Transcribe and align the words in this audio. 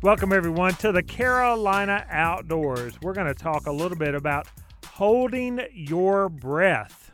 Welcome, 0.00 0.32
everyone, 0.32 0.74
to 0.74 0.92
the 0.92 1.02
Carolina 1.02 2.06
Outdoors. 2.08 2.94
We're 3.02 3.14
going 3.14 3.26
to 3.26 3.34
talk 3.34 3.66
a 3.66 3.72
little 3.72 3.98
bit 3.98 4.14
about 4.14 4.46
holding 4.86 5.60
your 5.72 6.28
breath. 6.28 7.10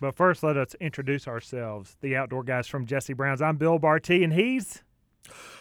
But 0.00 0.16
first, 0.16 0.42
let 0.42 0.56
us 0.56 0.74
introduce 0.80 1.28
ourselves, 1.28 1.98
the 2.00 2.16
outdoor 2.16 2.42
guys 2.42 2.66
from 2.66 2.86
Jesse 2.86 3.12
Brown's. 3.12 3.42
I'm 3.42 3.58
Bill 3.58 3.78
Barty, 3.78 4.24
and 4.24 4.32
he's. 4.32 4.82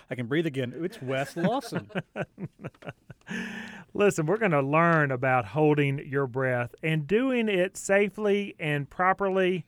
I 0.09 0.15
can 0.15 0.27
breathe 0.27 0.45
again. 0.45 0.73
It's 0.77 1.01
Wes 1.01 1.35
Lawson. 1.35 1.91
Listen, 3.97 4.25
we're 4.25 4.35
going 4.35 4.51
to 4.51 4.61
learn 4.61 5.09
about 5.09 5.45
holding 5.45 6.05
your 6.05 6.27
breath 6.27 6.75
and 6.83 7.07
doing 7.07 7.47
it 7.47 7.77
safely 7.77 8.53
and 8.59 8.89
properly 8.89 9.65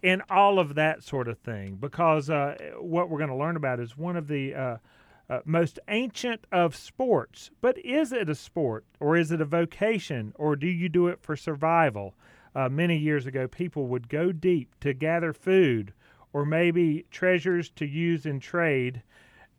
and 0.00 0.22
all 0.30 0.60
of 0.60 0.76
that 0.76 1.02
sort 1.02 1.26
of 1.26 1.38
thing 1.38 1.74
because 1.74 2.30
uh, 2.30 2.56
what 2.78 3.10
we're 3.10 3.18
going 3.18 3.30
to 3.30 3.34
learn 3.34 3.56
about 3.56 3.80
is 3.80 3.98
one 3.98 4.16
of 4.16 4.28
the. 4.28 4.54
Uh, 4.54 4.76
uh, 5.30 5.40
most 5.44 5.78
ancient 5.88 6.46
of 6.50 6.74
sports. 6.74 7.50
But 7.60 7.76
is 7.84 8.12
it 8.12 8.30
a 8.30 8.34
sport 8.34 8.86
or 8.98 9.14
is 9.14 9.30
it 9.30 9.42
a 9.42 9.44
vocation 9.44 10.32
or 10.36 10.56
do 10.56 10.66
you 10.66 10.88
do 10.88 11.08
it 11.08 11.20
for 11.20 11.36
survival? 11.36 12.14
Uh, 12.54 12.70
many 12.70 12.96
years 12.96 13.26
ago, 13.26 13.46
people 13.46 13.88
would 13.88 14.08
go 14.08 14.32
deep 14.32 14.74
to 14.80 14.94
gather 14.94 15.34
food 15.34 15.92
or 16.32 16.46
maybe 16.46 17.04
treasures 17.10 17.68
to 17.72 17.84
use 17.84 18.24
in 18.24 18.40
trade. 18.40 19.02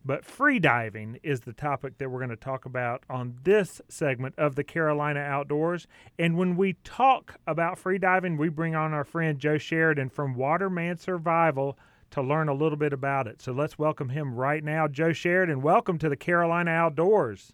But 0.04 0.24
free 0.24 0.58
diving 0.58 1.18
is 1.22 1.40
the 1.40 1.52
topic 1.52 1.98
that 1.98 2.10
we're 2.10 2.20
going 2.20 2.30
to 2.30 2.36
talk 2.36 2.64
about 2.64 3.02
on 3.10 3.36
this 3.42 3.82
segment 3.88 4.34
of 4.38 4.54
the 4.54 4.64
Carolina 4.64 5.20
Outdoors. 5.20 5.86
And 6.18 6.38
when 6.38 6.56
we 6.56 6.74
talk 6.84 7.36
about 7.46 7.78
free 7.78 7.98
diving, 7.98 8.38
we 8.38 8.48
bring 8.48 8.74
on 8.74 8.94
our 8.94 9.04
friend 9.04 9.38
Joe 9.38 9.58
Sheridan 9.58 10.08
from 10.08 10.34
Waterman 10.34 10.96
Survival 10.96 11.78
to 12.12 12.22
learn 12.22 12.48
a 12.48 12.54
little 12.54 12.78
bit 12.78 12.94
about 12.94 13.26
it. 13.26 13.42
So 13.42 13.52
let's 13.52 13.78
welcome 13.78 14.08
him 14.08 14.34
right 14.34 14.64
now. 14.64 14.88
Joe 14.88 15.12
Sheridan, 15.12 15.60
welcome 15.60 15.98
to 15.98 16.08
the 16.08 16.16
Carolina 16.16 16.70
Outdoors. 16.70 17.52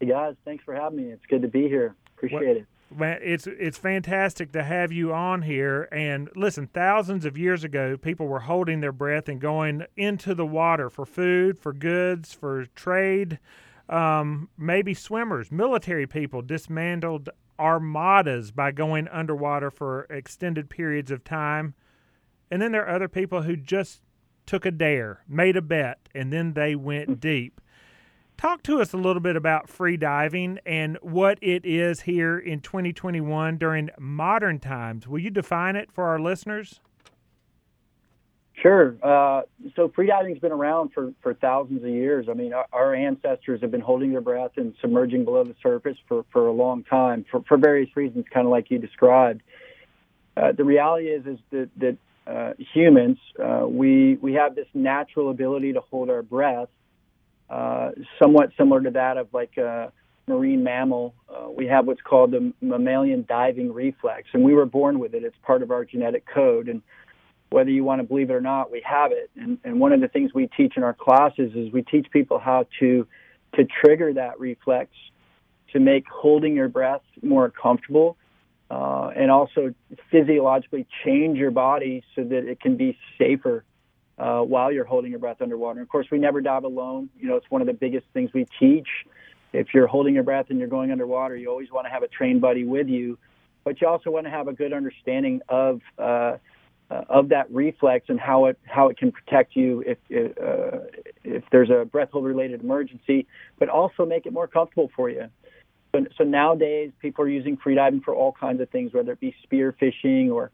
Hey 0.00 0.06
guys, 0.06 0.34
thanks 0.44 0.64
for 0.64 0.74
having 0.74 0.98
me. 0.98 1.04
It's 1.12 1.26
good 1.26 1.42
to 1.42 1.48
be 1.48 1.68
here. 1.68 1.94
Appreciate 2.16 2.40
well, 2.40 2.56
it. 2.56 2.66
Man, 2.94 3.18
it's 3.22 3.46
it's 3.46 3.76
fantastic 3.76 4.52
to 4.52 4.62
have 4.62 4.92
you 4.92 5.12
on 5.12 5.42
here. 5.42 5.88
And 5.92 6.30
listen, 6.34 6.68
thousands 6.68 7.24
of 7.24 7.36
years 7.36 7.62
ago, 7.64 7.96
people 7.96 8.26
were 8.26 8.40
holding 8.40 8.80
their 8.80 8.92
breath 8.92 9.28
and 9.28 9.40
going 9.40 9.84
into 9.96 10.34
the 10.34 10.46
water 10.46 10.88
for 10.88 11.04
food, 11.04 11.58
for 11.58 11.72
goods, 11.72 12.32
for 12.32 12.64
trade. 12.74 13.38
Um, 13.88 14.48
maybe 14.56 14.94
swimmers, 14.94 15.50
military 15.50 16.06
people 16.06 16.42
dismantled 16.42 17.30
armadas 17.58 18.52
by 18.52 18.70
going 18.70 19.08
underwater 19.08 19.70
for 19.70 20.06
extended 20.10 20.70
periods 20.70 21.10
of 21.10 21.24
time. 21.24 21.74
And 22.50 22.62
then 22.62 22.72
there 22.72 22.86
are 22.86 22.94
other 22.94 23.08
people 23.08 23.42
who 23.42 23.56
just 23.56 24.00
took 24.46 24.64
a 24.64 24.70
dare, 24.70 25.24
made 25.28 25.56
a 25.56 25.62
bet, 25.62 26.08
and 26.14 26.32
then 26.32 26.54
they 26.54 26.74
went 26.74 27.10
mm. 27.10 27.20
deep. 27.20 27.60
Talk 28.38 28.62
to 28.62 28.80
us 28.80 28.92
a 28.92 28.96
little 28.96 29.18
bit 29.18 29.34
about 29.34 29.68
free 29.68 29.96
diving 29.96 30.60
and 30.64 30.96
what 31.02 31.38
it 31.42 31.66
is 31.66 32.02
here 32.02 32.38
in 32.38 32.60
2021 32.60 33.58
during 33.58 33.90
modern 33.98 34.60
times. 34.60 35.08
Will 35.08 35.18
you 35.18 35.30
define 35.30 35.74
it 35.74 35.90
for 35.90 36.04
our 36.04 36.20
listeners? 36.20 36.78
Sure. 38.62 38.96
Uh, 39.02 39.42
so 39.74 39.88
freediving's 39.88 40.38
been 40.38 40.52
around 40.52 40.90
for, 40.92 41.12
for 41.20 41.34
thousands 41.34 41.82
of 41.82 41.90
years. 41.90 42.28
I 42.30 42.34
mean, 42.34 42.52
our, 42.52 42.66
our, 42.72 42.94
ancestors 42.94 43.60
have 43.60 43.72
been 43.72 43.80
holding 43.80 44.12
their 44.12 44.20
breath 44.20 44.52
and 44.56 44.72
submerging 44.80 45.24
below 45.24 45.42
the 45.42 45.56
surface 45.60 45.96
for, 46.06 46.24
for 46.32 46.46
a 46.46 46.52
long 46.52 46.84
time 46.84 47.24
for, 47.28 47.42
for 47.48 47.56
various 47.56 47.90
reasons, 47.96 48.24
kind 48.32 48.46
of 48.46 48.52
like 48.52 48.70
you 48.70 48.78
described. 48.78 49.42
Uh, 50.36 50.52
the 50.52 50.64
reality 50.64 51.08
is 51.08 51.26
is 51.26 51.38
that, 51.50 51.70
that 51.76 51.96
uh, 52.28 52.52
humans, 52.72 53.18
uh, 53.42 53.66
we 53.66 54.16
we 54.22 54.34
have 54.34 54.54
this 54.54 54.68
natural 54.74 55.30
ability 55.30 55.72
to 55.72 55.80
hold 55.80 56.10
our 56.10 56.22
breath, 56.22 56.68
uh, 57.50 57.90
somewhat 58.20 58.50
similar 58.58 58.82
to 58.82 58.90
that 58.90 59.16
of 59.16 59.28
like 59.32 59.56
a 59.56 59.92
marine 60.26 60.62
mammal. 60.62 61.14
Uh, 61.28 61.48
we 61.50 61.66
have 61.66 61.86
what's 61.86 62.02
called 62.02 62.30
the 62.30 62.52
mammalian 62.60 63.24
diving 63.28 63.72
reflex, 63.72 64.28
and 64.32 64.44
we 64.44 64.54
were 64.54 64.66
born 64.66 64.98
with 64.98 65.14
it. 65.14 65.24
It's 65.24 65.36
part 65.42 65.62
of 65.62 65.70
our 65.70 65.84
genetic 65.84 66.24
code, 66.26 66.68
and 66.68 66.82
whether 67.50 67.70
you 67.70 67.82
want 67.82 68.00
to 68.00 68.06
believe 68.06 68.30
it 68.30 68.34
or 68.34 68.40
not, 68.40 68.70
we 68.70 68.82
have 68.84 69.10
it. 69.12 69.30
And, 69.36 69.58
and 69.64 69.80
one 69.80 69.92
of 69.92 70.00
the 70.00 70.08
things 70.08 70.32
we 70.34 70.48
teach 70.48 70.76
in 70.76 70.82
our 70.82 70.92
classes 70.92 71.52
is 71.54 71.72
we 71.72 71.82
teach 71.82 72.06
people 72.10 72.38
how 72.38 72.66
to 72.80 73.06
to 73.54 73.64
trigger 73.82 74.12
that 74.12 74.38
reflex 74.38 74.90
to 75.72 75.80
make 75.80 76.06
holding 76.06 76.54
your 76.54 76.68
breath 76.68 77.00
more 77.22 77.50
comfortable 77.50 78.18
uh, 78.70 79.10
and 79.16 79.30
also 79.30 79.74
physiologically 80.10 80.86
change 81.04 81.38
your 81.38 81.50
body 81.50 82.04
so 82.14 82.24
that 82.24 82.46
it 82.46 82.60
can 82.60 82.76
be 82.76 82.98
safer 83.16 83.64
uh, 84.18 84.40
while 84.40 84.72
you're 84.72 84.84
holding 84.84 85.10
your 85.10 85.20
breath 85.20 85.40
underwater. 85.40 85.80
Of 85.80 85.88
course, 85.88 86.06
we 86.10 86.18
never 86.18 86.40
dive 86.40 86.64
alone. 86.64 87.08
You 87.18 87.28
know, 87.28 87.36
it's 87.36 87.50
one 87.50 87.60
of 87.60 87.66
the 87.66 87.72
biggest 87.72 88.06
things 88.12 88.30
we 88.34 88.46
teach. 88.58 88.88
If 89.52 89.68
you're 89.72 89.86
holding 89.86 90.14
your 90.14 90.24
breath 90.24 90.46
and 90.50 90.58
you're 90.58 90.68
going 90.68 90.90
underwater, 90.90 91.36
you 91.36 91.48
always 91.48 91.70
want 91.70 91.86
to 91.86 91.90
have 91.90 92.02
a 92.02 92.08
trained 92.08 92.40
buddy 92.40 92.64
with 92.64 92.88
you, 92.88 93.18
but 93.64 93.80
you 93.80 93.88
also 93.88 94.10
want 94.10 94.26
to 94.26 94.30
have 94.30 94.48
a 94.48 94.52
good 94.52 94.72
understanding 94.72 95.40
of 95.48 95.80
uh, 95.98 96.36
of 96.90 97.28
that 97.28 97.50
reflex 97.52 98.06
and 98.08 98.18
how 98.18 98.46
it 98.46 98.58
how 98.64 98.88
it 98.88 98.98
can 98.98 99.12
protect 99.12 99.54
you 99.54 99.82
if 99.86 99.98
uh, 100.10 100.78
if 101.24 101.44
there's 101.50 101.70
a 101.70 101.84
breath 101.84 102.10
hold 102.12 102.24
related 102.24 102.62
emergency, 102.62 103.26
but 103.58 103.68
also 103.68 104.04
make 104.04 104.26
it 104.26 104.32
more 104.32 104.46
comfortable 104.46 104.90
for 104.94 105.08
you. 105.08 105.28
So, 105.94 106.04
so 106.18 106.24
nowadays, 106.24 106.90
people 107.00 107.24
are 107.24 107.28
using 107.28 107.56
freediving 107.56 108.02
for 108.04 108.14
all 108.14 108.32
kinds 108.32 108.60
of 108.60 108.68
things, 108.70 108.92
whether 108.92 109.12
it 109.12 109.20
be 109.20 109.34
spear 109.42 109.74
fishing 109.78 110.30
or 110.30 110.50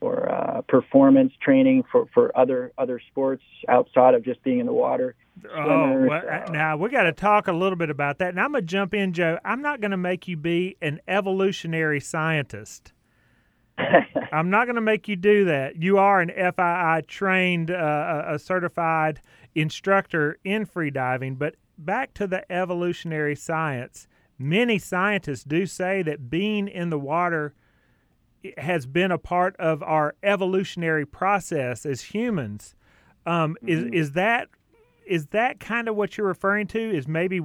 or 0.00 0.30
uh, 0.30 0.62
performance 0.62 1.32
training 1.40 1.84
for, 1.90 2.06
for 2.14 2.36
other 2.38 2.72
other 2.78 3.00
sports 3.10 3.42
outside 3.68 4.14
of 4.14 4.24
just 4.24 4.42
being 4.42 4.60
in 4.60 4.66
the 4.66 4.72
water. 4.72 5.14
oh, 5.54 6.06
well, 6.08 6.22
uh, 6.30 6.50
now 6.50 6.76
we 6.76 6.88
got 6.88 7.04
to 7.04 7.12
talk 7.12 7.48
a 7.48 7.52
little 7.52 7.76
bit 7.76 7.90
about 7.90 8.18
that. 8.18 8.30
And 8.30 8.40
I'm 8.40 8.52
gonna 8.52 8.62
jump 8.62 8.94
in, 8.94 9.12
Joe. 9.12 9.38
I'm 9.44 9.62
not 9.62 9.80
going 9.80 9.90
to 9.90 9.96
make 9.96 10.28
you 10.28 10.36
be 10.36 10.76
an 10.80 11.00
evolutionary 11.08 12.00
scientist. 12.00 12.92
I'm 14.32 14.50
not 14.50 14.66
going 14.66 14.74
to 14.74 14.80
make 14.80 15.06
you 15.06 15.14
do 15.14 15.44
that. 15.44 15.80
You 15.80 15.98
are 15.98 16.20
an 16.20 16.30
FII 16.30 17.06
trained, 17.06 17.70
uh, 17.70 18.24
a 18.26 18.38
certified 18.38 19.20
instructor 19.54 20.38
in 20.42 20.66
freediving. 20.66 21.38
But 21.38 21.54
back 21.78 22.12
to 22.14 22.26
the 22.26 22.50
evolutionary 22.50 23.36
science 23.36 24.08
many 24.38 24.78
scientists 24.78 25.44
do 25.44 25.66
say 25.66 26.02
that 26.02 26.30
being 26.30 26.68
in 26.68 26.90
the 26.90 26.98
water 26.98 27.54
has 28.56 28.86
been 28.86 29.10
a 29.10 29.18
part 29.18 29.56
of 29.56 29.82
our 29.82 30.14
evolutionary 30.22 31.06
process 31.06 31.84
as 31.84 32.02
humans. 32.02 32.74
Um, 33.26 33.56
mm-hmm. 33.62 33.68
Is 33.68 34.06
is 34.06 34.12
that 34.12 34.48
is 35.06 35.26
that 35.28 35.58
kind 35.58 35.88
of 35.88 35.96
what 35.96 36.16
you're 36.16 36.26
referring 36.26 36.66
to? 36.68 36.78
Is 36.78 37.08
maybe 37.08 37.40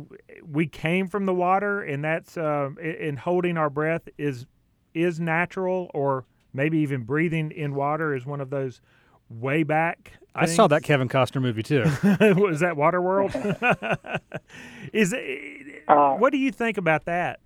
we 0.45 0.67
came 0.67 1.07
from 1.07 1.25
the 1.25 1.33
water, 1.33 1.81
and 1.81 2.03
that's 2.03 2.37
uh, 2.37 2.69
in 2.81 3.17
holding 3.17 3.57
our 3.57 3.69
breath 3.69 4.07
is 4.17 4.45
is 4.93 5.19
natural, 5.19 5.89
or 5.93 6.25
maybe 6.53 6.79
even 6.79 7.03
breathing 7.03 7.51
in 7.51 7.73
water 7.73 8.15
is 8.15 8.25
one 8.25 8.41
of 8.41 8.49
those 8.49 8.81
way 9.29 9.63
back. 9.63 10.13
I 10.35 10.45
saw 10.45 10.67
that 10.67 10.83
Kevin 10.83 11.09
Costner 11.09 11.41
movie 11.41 11.63
too. 11.63 11.83
Was 12.41 12.61
that 12.61 12.73
Waterworld? 12.75 14.19
is 14.93 15.13
it, 15.13 15.83
uh, 15.87 16.13
what 16.13 16.31
do 16.31 16.37
you 16.37 16.51
think 16.51 16.77
about 16.77 17.05
that? 17.05 17.39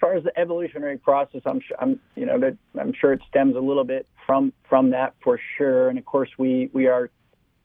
Far 0.00 0.14
as 0.14 0.24
the 0.24 0.38
evolutionary 0.38 0.96
process, 0.96 1.42
I'm 1.44 1.60
sure 1.60 1.76
I'm 1.78 2.00
you 2.16 2.26
know 2.26 2.38
that 2.38 2.56
I'm 2.78 2.92
sure 2.92 3.12
it 3.12 3.20
stems 3.28 3.56
a 3.56 3.60
little 3.60 3.84
bit 3.84 4.06
from 4.26 4.52
from 4.68 4.90
that 4.90 5.14
for 5.22 5.38
sure. 5.58 5.88
And 5.88 5.98
of 5.98 6.04
course, 6.04 6.30
we 6.38 6.70
we 6.72 6.86
are 6.86 7.10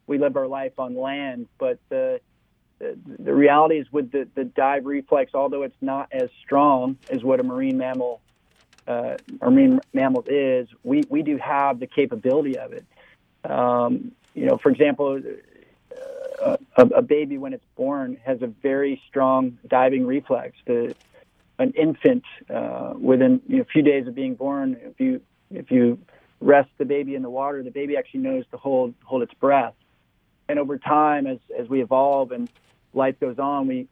we 0.08 0.18
live 0.18 0.36
our 0.36 0.48
life 0.48 0.78
on 0.78 0.96
land, 0.96 1.48
but 1.58 1.80
the 1.90 2.20
the, 2.80 2.98
the 3.20 3.34
reality 3.34 3.80
is 3.80 3.92
with 3.92 4.12
the, 4.12 4.28
the 4.36 4.44
dive 4.44 4.86
reflex, 4.86 5.32
although 5.34 5.64
it's 5.64 5.82
not 5.82 6.10
as 6.12 6.30
strong 6.44 6.98
as 7.10 7.24
what 7.24 7.40
a 7.40 7.44
marine 7.44 7.78
mammal 7.78 8.20
uh, 8.88 9.18
marine 9.42 9.80
mammal 9.94 10.24
is, 10.28 10.68
we, 10.84 11.04
we 11.10 11.24
do 11.24 11.38
have 11.38 11.80
the 11.80 11.88
capability 11.88 12.58
of 12.58 12.74
it. 12.74 12.86
Um, 13.44 14.12
you 14.34 14.46
know, 14.46 14.58
for 14.58 14.70
example, 14.70 15.22
uh, 16.44 16.58
a, 16.78 16.86
a, 16.86 17.02
baby 17.02 17.38
when 17.38 17.54
it's 17.54 17.66
born 17.76 18.18
has 18.26 18.42
a 18.42 18.48
very 18.48 19.02
strong 19.08 19.58
diving 19.68 20.06
reflex. 20.06 20.58
The, 20.66 20.96
an 21.58 21.72
infant 21.72 22.24
uh, 22.54 22.94
within 23.00 23.42
you 23.48 23.58
know, 23.58 23.62
a 23.62 23.66
few 23.66 23.82
days 23.82 24.08
of 24.08 24.16
being 24.16 24.36
born, 24.36 24.78
if 24.82 25.00
you 25.00 25.22
if 25.52 25.72
you 25.72 26.00
rest 26.42 26.70
the 26.78 26.86
baby 26.86 27.16
in 27.16 27.22
the 27.22 27.30
water, 27.30 27.64
the 27.64 27.72
baby 27.72 27.98
actually 27.98 28.22
knows 28.22 28.46
to 28.52 28.58
hold 28.58 28.94
hold 29.04 29.22
its 29.22 29.34
breath. 29.36 29.74
And 30.48 30.60
over 30.60 30.78
time, 30.78 31.28
as 31.28 31.40
as 31.58 31.68
we 31.70 31.82
evolve 31.82 32.32
and 32.32 32.50
life 32.94 33.20
goes 33.20 33.40
on, 33.40 33.68
we 33.68 33.88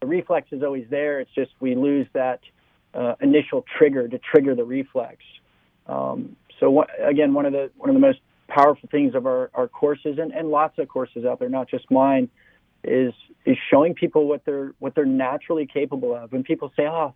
the 0.00 0.06
reflex 0.06 0.48
is 0.52 0.62
always 0.62 0.86
there. 0.90 1.20
It's 1.20 1.34
just 1.34 1.50
we 1.60 1.74
lose 1.74 2.06
that 2.12 2.40
uh, 2.94 3.14
initial 3.20 3.64
trigger 3.76 4.08
to 4.08 4.18
trigger 4.18 4.54
the 4.54 4.64
reflex. 4.64 5.18
Um, 5.86 6.36
so 6.60 6.84
again, 7.00 7.34
one 7.34 7.46
of 7.46 7.52
the 7.52 7.70
one 7.76 7.88
of 7.88 7.94
the 7.94 8.00
most 8.00 8.20
powerful 8.48 8.88
things 8.90 9.14
of 9.14 9.26
our, 9.26 9.50
our 9.54 9.68
courses 9.68 10.18
and, 10.18 10.32
and 10.32 10.50
lots 10.50 10.78
of 10.78 10.88
courses 10.88 11.24
out 11.24 11.38
there, 11.38 11.48
not 11.50 11.68
just 11.68 11.90
mine, 11.90 12.30
is 12.84 13.12
is 13.44 13.56
showing 13.70 13.94
people 13.94 14.26
what 14.26 14.44
they're 14.44 14.72
what 14.78 14.94
they're 14.94 15.04
naturally 15.04 15.66
capable 15.66 16.14
of. 16.14 16.32
When 16.32 16.42
people 16.42 16.72
say, 16.76 16.86
"Oh, 16.86 17.14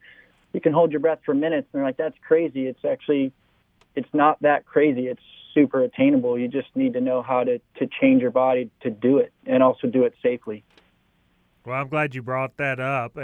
you 0.53 0.61
can 0.61 0.73
hold 0.73 0.91
your 0.93 1.01
breath 1.01 1.21
for 1.25 1.35
minutes," 1.35 1.69
and 1.73 1.79
they're 1.79 1.87
like, 1.87 1.97
"That's 1.97 2.17
crazy." 2.27 2.67
It's 2.67 2.85
actually 2.85 3.33
it's 3.95 4.13
not 4.13 4.41
that 4.43 4.65
crazy. 4.67 5.09
It's 5.09 5.23
super 5.55 5.83
attainable. 5.83 6.39
You 6.39 6.49
just 6.49 6.75
need 6.75 6.95
to 6.95 7.01
know 7.01 7.23
how 7.23 7.45
to 7.45 7.59
to 7.77 7.87
change 8.01 8.23
your 8.23 8.31
body 8.31 8.71
to 8.81 8.91
do 8.91 9.19
it, 9.19 9.33
and 9.47 9.63
also 9.63 9.87
do 9.87 10.05
it 10.05 10.15
safely. 10.23 10.65
Well, 11.65 11.81
I'm 11.81 11.89
glad 11.89 12.15
you 12.15 12.23
brought 12.23 12.57
that 12.57 12.81
up. 12.81 13.17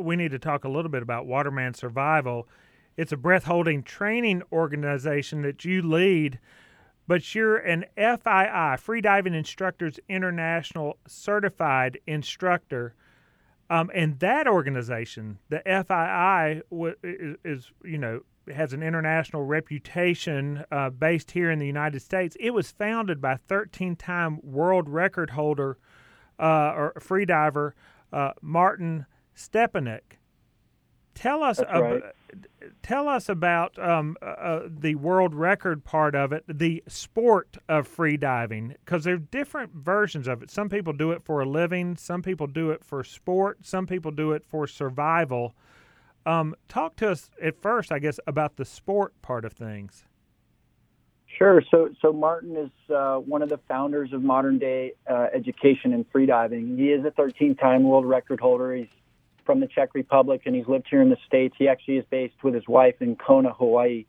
We 0.00 0.16
need 0.16 0.32
to 0.32 0.38
talk 0.38 0.64
a 0.64 0.68
little 0.68 0.90
bit 0.90 1.02
about 1.02 1.26
Waterman 1.26 1.74
Survival. 1.74 2.48
It's 2.96 3.12
a 3.12 3.16
breath 3.16 3.44
holding 3.44 3.84
training 3.84 4.42
organization 4.50 5.42
that 5.42 5.64
you 5.64 5.80
lead, 5.80 6.40
but 7.06 7.34
you're 7.34 7.56
an 7.56 7.84
FII, 7.96 8.78
Freediving 8.80 9.34
Instructors 9.34 9.98
International 10.08 10.98
certified 11.06 11.98
instructor. 12.06 12.94
Um, 13.70 13.90
and 13.94 14.18
that 14.20 14.46
organization, 14.46 15.38
the 15.48 15.62
FII, 15.66 16.62
is, 17.02 17.36
is, 17.44 17.72
you 17.84 17.98
know 17.98 18.20
has 18.52 18.74
an 18.74 18.82
international 18.82 19.42
reputation 19.42 20.64
uh, 20.70 20.90
based 20.90 21.30
here 21.30 21.50
in 21.50 21.58
the 21.58 21.66
United 21.66 22.00
States. 22.02 22.36
It 22.38 22.50
was 22.50 22.70
founded 22.70 23.20
by 23.20 23.38
13-time 23.48 24.40
world 24.42 24.88
record 24.88 25.30
holder 25.30 25.78
uh, 26.38 26.72
or 26.76 26.92
freediver 27.00 27.72
uh, 28.12 28.32
Martin 28.42 29.06
Stepanek. 29.36 30.18
Tell 31.14 31.42
us 31.42 31.60
right. 31.60 32.02
tell 32.82 33.08
us 33.08 33.28
about 33.28 33.78
um, 33.78 34.16
uh, 34.20 34.24
uh, 34.24 34.68
the 34.68 34.96
world 34.96 35.34
record 35.34 35.84
part 35.84 36.14
of 36.14 36.32
it, 36.32 36.44
the 36.48 36.82
sport 36.88 37.56
of 37.68 37.86
free 37.86 38.16
diving, 38.16 38.74
because 38.84 39.04
there 39.04 39.14
are 39.14 39.18
different 39.18 39.72
versions 39.74 40.26
of 40.26 40.42
it. 40.42 40.50
Some 40.50 40.68
people 40.68 40.92
do 40.92 41.12
it 41.12 41.22
for 41.22 41.40
a 41.40 41.46
living, 41.46 41.96
some 41.96 42.22
people 42.22 42.46
do 42.46 42.70
it 42.70 42.84
for 42.84 43.04
sport, 43.04 43.58
some 43.62 43.86
people 43.86 44.10
do 44.10 44.32
it 44.32 44.44
for 44.44 44.66
survival. 44.66 45.54
Um, 46.26 46.56
talk 46.68 46.96
to 46.96 47.10
us 47.10 47.30
at 47.42 47.60
first, 47.60 47.92
I 47.92 47.98
guess, 47.98 48.18
about 48.26 48.56
the 48.56 48.64
sport 48.64 49.12
part 49.22 49.44
of 49.44 49.52
things. 49.52 50.04
Sure. 51.38 51.62
So, 51.70 51.90
so 52.00 52.12
Martin 52.12 52.56
is 52.56 52.94
uh, 52.94 53.16
one 53.16 53.42
of 53.42 53.48
the 53.48 53.58
founders 53.68 54.12
of 54.12 54.22
modern 54.22 54.58
day 54.58 54.92
uh, 55.10 55.26
education 55.34 55.92
in 55.92 56.04
freediving. 56.04 56.78
He 56.78 56.90
is 56.90 57.04
a 57.04 57.10
13-time 57.10 57.82
world 57.82 58.06
record 58.06 58.40
holder. 58.40 58.74
He's 58.74 58.88
from 59.44 59.60
the 59.60 59.66
Czech 59.66 59.94
Republic, 59.94 60.42
and 60.46 60.54
he's 60.54 60.66
lived 60.66 60.86
here 60.90 61.02
in 61.02 61.10
the 61.10 61.18
states. 61.26 61.54
He 61.58 61.68
actually 61.68 61.98
is 61.98 62.04
based 62.10 62.42
with 62.42 62.54
his 62.54 62.66
wife 62.68 62.96
in 63.00 63.16
Kona, 63.16 63.52
Hawaii. 63.52 64.04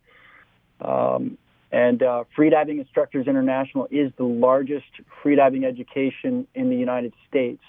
Um, 0.80 1.38
and 1.72 2.02
uh, 2.02 2.24
Freediving 2.36 2.78
Instructors 2.78 3.26
International 3.26 3.88
is 3.90 4.12
the 4.16 4.24
largest 4.24 4.86
freediving 5.22 5.64
education 5.64 6.46
in 6.54 6.70
the 6.70 6.76
United 6.76 7.12
States. 7.28 7.62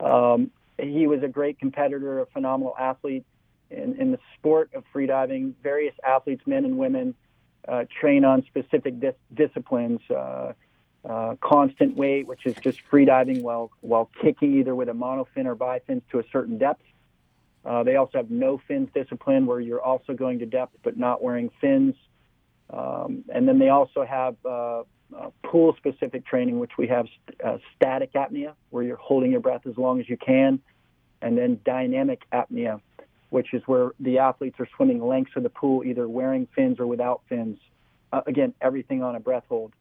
Um, 0.00 0.50
he 0.78 1.06
was 1.06 1.22
a 1.22 1.28
great 1.28 1.58
competitor, 1.58 2.20
a 2.20 2.26
phenomenal 2.26 2.74
athlete 2.78 3.24
in, 3.70 3.96
in 3.98 4.12
the 4.12 4.18
sport 4.38 4.70
of 4.74 4.84
freediving. 4.94 5.54
Various 5.62 5.94
athletes, 6.06 6.42
men 6.46 6.64
and 6.64 6.76
women, 6.76 7.14
uh, 7.66 7.84
train 8.00 8.24
on 8.24 8.44
specific 8.46 9.00
dis- 9.00 9.14
disciplines. 9.32 10.00
Uh, 10.10 10.52
uh, 11.08 11.34
constant 11.40 11.96
weight, 11.96 12.26
which 12.26 12.46
is 12.46 12.54
just 12.62 12.80
freediving 12.90 13.42
while 13.42 13.70
while 13.80 14.10
kicking 14.22 14.58
either 14.58 14.74
with 14.74 14.88
a 14.88 14.92
monofin 14.92 15.46
or 15.46 15.54
bifins 15.54 16.02
to 16.10 16.18
a 16.18 16.24
certain 16.32 16.58
depth. 16.58 16.82
Uh, 17.64 17.82
they 17.82 17.96
also 17.96 18.18
have 18.18 18.30
no 18.30 18.60
fins 18.68 18.88
discipline, 18.94 19.46
where 19.46 19.60
you're 19.60 19.82
also 19.82 20.12
going 20.12 20.38
to 20.38 20.46
depth 20.46 20.76
but 20.82 20.96
not 20.96 21.22
wearing 21.22 21.50
fins. 21.60 21.94
Um, 22.70 23.24
and 23.32 23.46
then 23.46 23.58
they 23.58 23.68
also 23.68 24.04
have 24.04 24.36
uh, 24.44 24.80
uh 25.14 25.30
pool 25.42 25.74
specific 25.76 26.26
training, 26.26 26.58
which 26.58 26.72
we 26.78 26.88
have 26.88 27.06
st- 27.06 27.40
uh, 27.42 27.58
static 27.76 28.12
apnea, 28.14 28.54
where 28.70 28.82
you're 28.82 28.96
holding 28.96 29.30
your 29.30 29.40
breath 29.40 29.66
as 29.66 29.76
long 29.76 30.00
as 30.00 30.08
you 30.08 30.16
can, 30.16 30.58
and 31.20 31.36
then 31.36 31.60
dynamic 31.64 32.22
apnea, 32.32 32.80
which 33.30 33.52
is 33.52 33.62
where 33.66 33.92
the 34.00 34.18
athletes 34.18 34.58
are 34.58 34.68
swimming 34.76 35.06
lengths 35.06 35.36
of 35.36 35.42
the 35.42 35.50
pool, 35.50 35.84
either 35.84 36.08
wearing 36.08 36.46
fins 36.54 36.80
or 36.80 36.86
without 36.86 37.22
fins. 37.28 37.58
Uh, 38.12 38.22
again, 38.26 38.54
everything 38.60 39.02
on 39.02 39.16
a 39.16 39.20
breath 39.20 39.44
hold. 39.48 39.72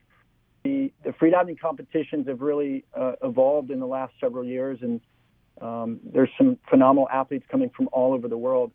The, 0.63 0.91
the 1.03 1.11
freediving 1.11 1.59
competitions 1.59 2.27
have 2.27 2.41
really 2.41 2.85
uh, 2.95 3.13
evolved 3.21 3.69
in 3.69 3.79
the 3.79 3.87
last 3.87 4.13
several 4.19 4.45
years, 4.45 4.79
and 4.81 5.01
um, 5.61 5.99
there's 6.03 6.29
some 6.37 6.57
phenomenal 6.69 7.09
athletes 7.09 7.45
coming 7.51 7.69
from 7.69 7.89
all 7.91 8.13
over 8.13 8.27
the 8.27 8.37
world. 8.37 8.71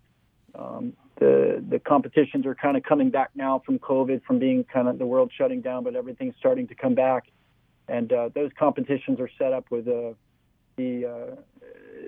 Um, 0.55 0.93
the 1.19 1.65
the 1.69 1.79
competitions 1.79 2.47
are 2.47 2.55
kind 2.55 2.77
of 2.77 2.83
coming 2.83 3.11
back 3.11 3.31
now 3.35 3.63
from 3.65 3.79
COVID, 3.79 4.23
from 4.25 4.39
being 4.39 4.65
kind 4.65 4.87
of 4.89 4.99
the 4.99 5.07
world 5.07 5.33
shutting 5.37 5.61
down, 5.61 5.83
but 5.83 5.97
everything's 5.97 6.35
starting 6.39 6.69
to 6.69 6.75
come 6.75 6.95
back, 6.95 7.25
and 7.89 8.13
uh, 8.13 8.29
those 8.35 8.51
competitions 8.59 9.19
are 9.19 9.31
set 9.39 9.53
up 9.53 9.71
with 9.71 9.89
uh, 9.89 10.13
the 10.77 11.07
uh, 11.07 11.37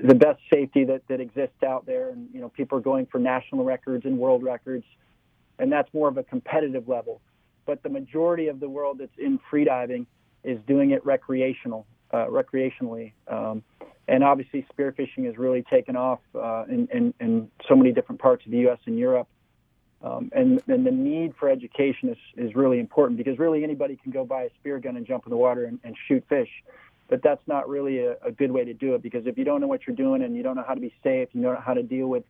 the 0.03 0.15
best 0.15 0.41
safety 0.53 0.85
that, 0.85 1.03
that 1.09 1.21
exists 1.21 1.63
out 1.63 1.87
there. 1.87 2.11
And, 2.11 2.29
you 2.33 2.41
know, 2.41 2.49
people 2.49 2.79
are 2.79 2.83
going 2.83 3.07
for 3.07 3.19
national 3.19 3.65
records 3.65 4.05
and 4.05 4.19
world 4.19 4.43
records, 4.43 4.85
and 5.59 5.71
that's 5.71 5.93
more 5.93 6.09
of 6.09 6.17
a 6.17 6.23
competitive 6.23 6.89
level. 6.89 7.21
But 7.71 7.85
the 7.85 7.89
majority 7.89 8.49
of 8.49 8.59
the 8.59 8.69
world 8.69 8.99
that's 8.99 9.17
in 9.17 9.39
freediving 9.49 10.07
is 10.43 10.59
doing 10.67 10.91
it 10.91 11.07
recreational, 11.07 11.87
uh, 12.13 12.27
recreationally. 12.27 13.13
Um, 13.29 13.63
and 14.09 14.25
obviously, 14.25 14.67
spearfishing 14.77 15.25
has 15.27 15.39
really 15.39 15.63
taken 15.63 15.95
off 15.95 16.19
uh, 16.35 16.65
in, 16.69 16.89
in, 16.93 17.15
in, 17.21 17.49
so 17.69 17.77
many 17.77 17.93
different 17.93 18.21
parts 18.21 18.45
of 18.45 18.51
the 18.51 18.59
U.S. 18.67 18.81
and 18.87 18.99
Europe. 18.99 19.29
Um, 20.03 20.33
and, 20.35 20.61
and 20.67 20.85
the 20.85 20.91
need 20.91 21.37
for 21.39 21.49
education 21.49 22.09
is, 22.09 22.19
is 22.37 22.57
really 22.57 22.81
important 22.81 23.19
because 23.19 23.39
really 23.39 23.63
anybody 23.63 23.95
can 23.95 24.11
go 24.11 24.25
buy 24.25 24.43
a 24.43 24.51
spear 24.59 24.81
gun 24.81 24.97
and 24.97 25.07
jump 25.07 25.25
in 25.27 25.31
the 25.31 25.37
water 25.37 25.65
and, 25.67 25.79
and 25.85 25.95
shoot 26.09 26.25
fish 26.29 26.51
but 27.09 27.23
that's 27.23 27.43
not 27.47 27.69
really 27.69 27.99
a, 27.99 28.17
a, 28.25 28.31
good 28.31 28.53
way 28.53 28.65
to 28.65 28.73
do 28.73 28.95
it 28.95 29.03
because 29.03 29.27
if 29.27 29.37
you 29.37 29.43
don't 29.43 29.61
know 29.61 29.67
what 29.67 29.81
you're 29.85 29.97
doing 29.97 30.23
and 30.23 30.37
you 30.37 30.45
don't 30.45 30.55
know 30.55 30.65
how 30.67 30.75
to 30.75 30.81
be 30.81 30.95
safe, 31.03 31.29
you 31.33 31.43
don't 31.43 31.55
know 31.55 31.61
how 31.61 31.75
to 31.75 31.83
deal 31.83 32.07
with, 32.07 32.23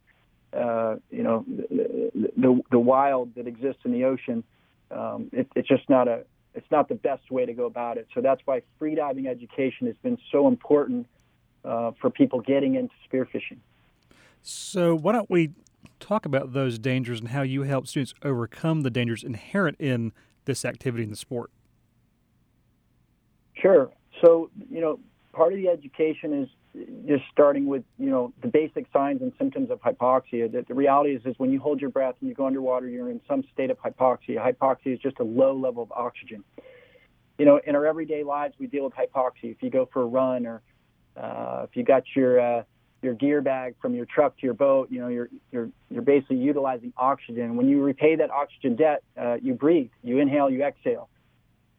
uh, 0.54 0.96
you 1.10 1.22
know, 1.22 1.44
the, 1.46 2.31
the, 2.38 2.60
the 2.70 2.78
wild 2.78 3.34
that 3.34 3.46
exists 3.46 3.82
in 3.84 3.92
the 3.92 4.04
ocean, 4.04 4.42
um, 4.90 5.31
it, 5.32 5.48
it's 5.54 5.69
just 5.69 5.88
not 5.88 6.08
a 6.08 6.25
it's 6.54 6.70
not 6.70 6.88
the 6.88 6.96
best 6.96 7.31
way 7.31 7.46
to 7.46 7.52
go 7.52 7.66
about 7.66 7.96
it. 7.96 8.08
So 8.12 8.20
that's 8.20 8.40
why 8.44 8.62
freediving 8.81 9.26
education 9.28 9.87
has 9.87 9.96
been 10.02 10.19
so 10.32 10.48
important 10.48 11.06
uh, 11.64 11.92
for 12.00 12.10
people 12.10 12.40
getting 12.40 12.75
into 12.75 12.94
spearfishing. 13.08 13.58
So 14.42 14.96
why 14.96 15.12
don't 15.12 15.31
we 15.31 15.50
talk 16.00 16.26
about 16.26 16.52
those 16.52 16.78
dangers 16.78 17.20
and 17.20 17.28
how 17.28 17.42
you 17.42 17.62
help 17.62 17.87
students 17.87 18.14
overcome 18.23 18.82
the 18.82 18.90
dangers 18.90 19.23
inherent 19.23 19.76
in 19.78 20.12
this 20.44 20.64
activity 20.64 21.04
in 21.04 21.11
the 21.11 21.16
sport? 21.16 21.50
Sure. 23.54 23.90
So, 24.20 24.50
you 24.70 24.80
know, 24.80 24.99
part 25.32 25.52
of 25.52 25.59
the 25.59 25.68
education 25.68 26.32
is 26.32 26.49
just 27.06 27.24
starting 27.32 27.66
with, 27.66 27.82
you 27.98 28.10
know, 28.10 28.32
the 28.42 28.48
basic 28.48 28.86
signs 28.92 29.22
and 29.22 29.32
symptoms 29.38 29.70
of 29.70 29.80
hypoxia. 29.80 30.50
That 30.52 30.68
the 30.68 30.74
reality 30.74 31.14
is, 31.14 31.22
is 31.24 31.34
when 31.38 31.50
you 31.50 31.58
hold 31.58 31.80
your 31.80 31.90
breath 31.90 32.14
and 32.20 32.28
you 32.28 32.34
go 32.34 32.46
underwater, 32.46 32.88
you're 32.88 33.10
in 33.10 33.20
some 33.26 33.42
state 33.52 33.70
of 33.70 33.78
hypoxia. 33.78 34.36
Hypoxia 34.38 34.94
is 34.94 35.00
just 35.00 35.18
a 35.18 35.24
low 35.24 35.56
level 35.56 35.82
of 35.82 35.90
oxygen. 35.92 36.44
You 37.38 37.46
know, 37.46 37.60
in 37.66 37.74
our 37.74 37.86
everyday 37.86 38.22
lives, 38.22 38.54
we 38.58 38.66
deal 38.66 38.84
with 38.84 38.94
hypoxia. 38.94 39.50
If 39.50 39.62
you 39.62 39.70
go 39.70 39.88
for 39.92 40.02
a 40.02 40.06
run 40.06 40.46
or 40.46 40.62
uh, 41.16 41.66
if 41.68 41.74
you 41.74 41.82
got 41.82 42.04
your 42.14 42.38
uh, 42.40 42.62
your 43.02 43.14
gear 43.14 43.40
bag 43.40 43.74
from 43.80 43.94
your 43.94 44.04
truck 44.04 44.36
to 44.38 44.46
your 44.46 44.54
boat, 44.54 44.90
you 44.90 45.00
know, 45.00 45.08
you're 45.08 45.28
you're 45.50 45.70
you're 45.90 46.02
basically 46.02 46.36
utilizing 46.36 46.92
oxygen. 46.96 47.56
When 47.56 47.68
you 47.68 47.82
repay 47.82 48.16
that 48.16 48.30
oxygen 48.30 48.76
debt, 48.76 49.02
uh, 49.20 49.36
you 49.42 49.54
breathe, 49.54 49.90
you 50.02 50.18
inhale, 50.18 50.50
you 50.50 50.62
exhale. 50.62 51.08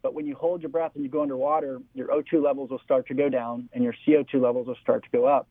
But 0.01 0.13
when 0.13 0.25
you 0.25 0.35
hold 0.35 0.61
your 0.61 0.69
breath 0.69 0.91
and 0.95 1.03
you 1.03 1.09
go 1.09 1.21
underwater, 1.21 1.79
your 1.93 2.07
O2 2.07 2.43
levels 2.43 2.71
will 2.71 2.81
start 2.83 3.07
to 3.07 3.13
go 3.13 3.29
down 3.29 3.69
and 3.73 3.83
your 3.83 3.93
CO2 4.07 4.41
levels 4.41 4.67
will 4.67 4.77
start 4.81 5.03
to 5.03 5.09
go 5.11 5.25
up. 5.25 5.47